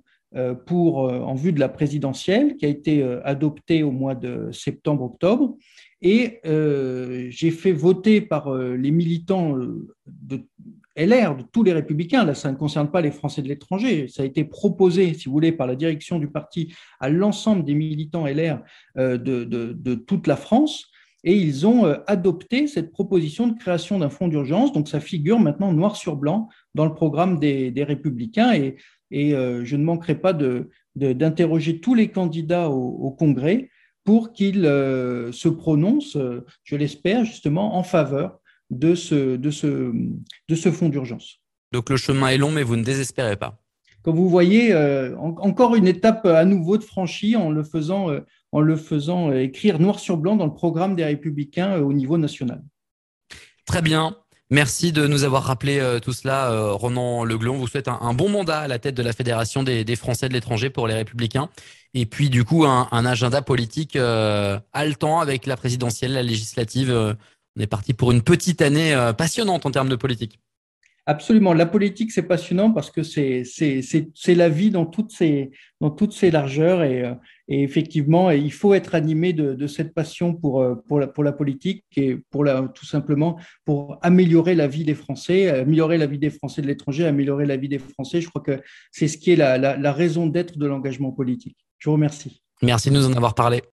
pour, 0.67 0.99
en 0.99 1.35
vue 1.35 1.53
de 1.53 1.61
la 1.61 1.69
présidentielle 1.69 2.57
qui 2.57 2.65
a 2.65 2.69
été 2.69 3.03
adopté 3.25 3.83
au 3.83 3.91
mois 3.91 4.15
de 4.15 4.51
septembre-octobre. 4.51 5.57
Et 6.01 6.41
j'ai 7.31 7.51
fait 7.51 7.73
voter 7.73 8.21
par 8.23 8.55
les 8.55 8.91
militants 8.91 9.57
de 10.07 10.41
LR, 10.97 11.37
de 11.37 11.43
tous 11.51 11.63
les 11.63 11.73
républicains, 11.73 12.25
là 12.25 12.35
ça 12.35 12.51
ne 12.51 12.57
concerne 12.57 12.91
pas 12.91 13.01
les 13.01 13.11
Français 13.11 13.43
de 13.43 13.49
l'étranger, 13.49 14.09
ça 14.09 14.23
a 14.23 14.27
été 14.27 14.45
proposé, 14.45 15.15
si 15.15 15.27
vous 15.27 15.33
voulez, 15.33 15.53
par 15.53 15.67
la 15.67 15.75
direction 15.75 16.19
du 16.19 16.29
parti 16.29 16.75
à 17.01 17.09
l'ensemble 17.09 17.65
des 17.65 17.75
militants 17.75 18.27
LR 18.27 18.61
euh, 18.99 19.17
de, 19.17 19.95
toute 19.95 20.27
la 20.27 20.37
France, 20.37 20.87
et 21.25 21.35
ils 21.35 21.67
ont 21.67 21.87
euh, 21.87 21.97
adopté 22.07 22.67
cette 22.67 22.93
proposition 22.93 23.47
de 23.47 23.57
création 23.59 23.99
d'un 23.99 24.11
fonds 24.11 24.29
d'urgence, 24.29 24.73
donc 24.73 24.89
ça 24.89 25.01
figure 25.01 25.39
maintenant 25.39 25.73
noir 25.73 25.97
sur 25.97 26.17
blanc 26.17 26.49
dans 26.75 26.85
le 26.85 26.95
programme 26.95 27.39
des, 27.39 27.85
républicains, 27.85 28.53
et, 28.53 29.35
euh, 29.35 29.65
je 29.65 29.77
ne 29.77 29.85
manquerai 29.85 30.15
pas 30.15 30.33
d'interroger 30.95 31.81
tous 31.81 31.95
les 31.95 32.09
candidats 32.09 32.69
au, 32.71 33.11
Congrès 33.11 33.71
pour 34.05 34.33
qu'ils 34.33 34.65
se 34.65 35.49
prononcent, 35.49 36.19
je 36.65 36.77
l'espère, 36.77 37.25
justement 37.25 37.77
en 37.77 37.83
faveur 37.83 38.41
de 38.71 38.95
ce, 38.95 39.37
de 39.37 39.51
ce, 39.51 39.93
de 40.49 40.55
ce 40.55 40.71
fonds 40.71 40.89
d'urgence. 40.89 41.41
Donc 41.73 41.91
le 41.91 41.97
chemin 41.97 42.29
est 42.29 42.39
long, 42.39 42.51
mais 42.51 42.63
vous 42.63 42.77
ne 42.77 42.85
désespérez 42.85 43.37
pas. 43.37 43.63
Comme 44.03 44.17
vous 44.17 44.29
voyez, 44.29 44.73
euh, 44.73 45.17
encore 45.17 45.77
une 45.77 45.87
étape 45.87 46.27
à 46.27 46.45
nouveau 46.45 46.77
de 46.77 46.83
franchie 46.83 47.37
en 47.37 47.51
le 47.51 47.63
faisant, 47.63 48.11
euh, 48.11 48.21
en 48.51 48.61
le 48.61 48.77
faisant 48.77 49.31
euh, 49.31 49.43
écrire 49.43 49.79
noir 49.79 50.01
sur 50.01 50.17
blanc 50.17 50.35
dans 50.35 50.47
le 50.47 50.55
programme 50.55 50.97
des 50.97 51.05
Républicains 51.05 51.79
au 51.79 51.93
niveau 51.93 52.19
national. 52.19 52.65
Très 53.65 53.81
bien. 53.81 54.17
Merci 54.53 54.93
de 54.93 55.07
nous 55.07 55.25
avoir 55.25 55.45
rappelé 55.45 55.99
tout 56.03 56.13
cela, 56.13 56.73
Ronan 56.73 57.25
Leglon. 57.25 57.55
On 57.55 57.59
vous 57.59 57.67
souhaite 57.67 57.89
un, 57.89 58.13
bon 58.13 58.29
mandat 58.29 58.61
à 58.61 58.69
la 58.69 58.79
tête 58.79 58.95
de 58.95 59.03
la 59.03 59.13
Fédération 59.13 59.63
des, 59.63 59.97
Français 59.97 60.29
de 60.29 60.35
l'étranger 60.35 60.69
pour 60.69 60.87
les 60.87 60.95
Républicains. 60.95 61.49
Et 61.95 62.07
puis, 62.07 62.29
du 62.29 62.45
coup, 62.45 62.67
un, 62.67 63.07
agenda 63.07 63.41
politique 63.41 63.97
haletant 63.97 65.21
avec 65.21 65.47
la 65.47 65.57
présidentielle, 65.57 66.13
la 66.13 66.23
législative 66.23 67.17
on 67.57 67.61
est 67.61 67.67
parti 67.67 67.95
pour 67.95 68.13
une 68.13 68.23
petite 68.23 68.63
année 68.63 68.95
euh, 68.95 69.13
passionnante 69.13 69.67
en 69.67 69.71
termes 69.71 69.89
de 69.89 69.97
politique. 69.97 70.41
Absolument. 71.05 71.53
La 71.53 71.67
politique, 71.67 72.13
c'est 72.13 72.23
passionnant 72.23 72.71
parce 72.71 72.91
que 72.91 73.03
c'est 73.03 73.45
la 74.29 74.49
vie 74.49 74.71
dans 74.71 74.87
toutes 74.87 75.11
ses, 75.11 75.51
dans 75.81 75.91
toutes 75.91 76.21
largeurs. 76.23 76.85
Et, 76.85 77.03
euh, 77.05 77.15
et 77.49 77.63
effectivement, 77.63 78.31
il 78.31 78.53
faut 78.53 78.73
être 78.73 78.95
animé 78.95 79.33
de, 79.33 79.67
cette 79.67 79.95
passion 79.95 80.33
pour, 80.33 80.63
euh, 80.63 80.77
pour, 80.87 81.01
la, 81.01 81.09
pour 81.09 81.25
la 81.25 81.33
politique 81.33 81.85
et 81.97 82.17
pour 82.31 82.45
la, 82.45 82.69
tout 82.69 82.87
simplement 82.87 83.39
pour 83.65 83.99
améliorer 84.03 84.55
la 84.55 84.69
vie 84.69 84.85
des 84.85 84.95
Français, 84.95 85.49
améliorer 85.49 85.99
la 85.99 86.07
vie 86.07 86.19
des 86.19 86.31
Français 86.31 86.63
de 86.63 86.69
l'étranger, 86.69 87.05
améliorer 87.05 87.47
la 87.47 87.57
vie 87.57 87.69
des 87.69 87.81
Français. 87.81 88.21
Je 88.21 88.29
crois 88.29 88.43
que 88.43 88.61
c'est 88.93 89.09
ce 89.09 89.19
qui 89.19 89.33
est 89.33 89.37
la, 89.37 89.59
la 89.59 89.93
raison 89.93 90.27
d'être 90.27 90.57
de 90.57 90.67
l'engagement 90.67 91.11
politique. 91.11 91.57
Je 91.79 91.89
vous 91.89 91.95
remercie. 91.95 92.43
Merci 92.63 92.91
de 92.91 92.95
nous 92.95 93.07
en 93.07 93.13
avoir 93.15 93.35
parlé. 93.35 93.63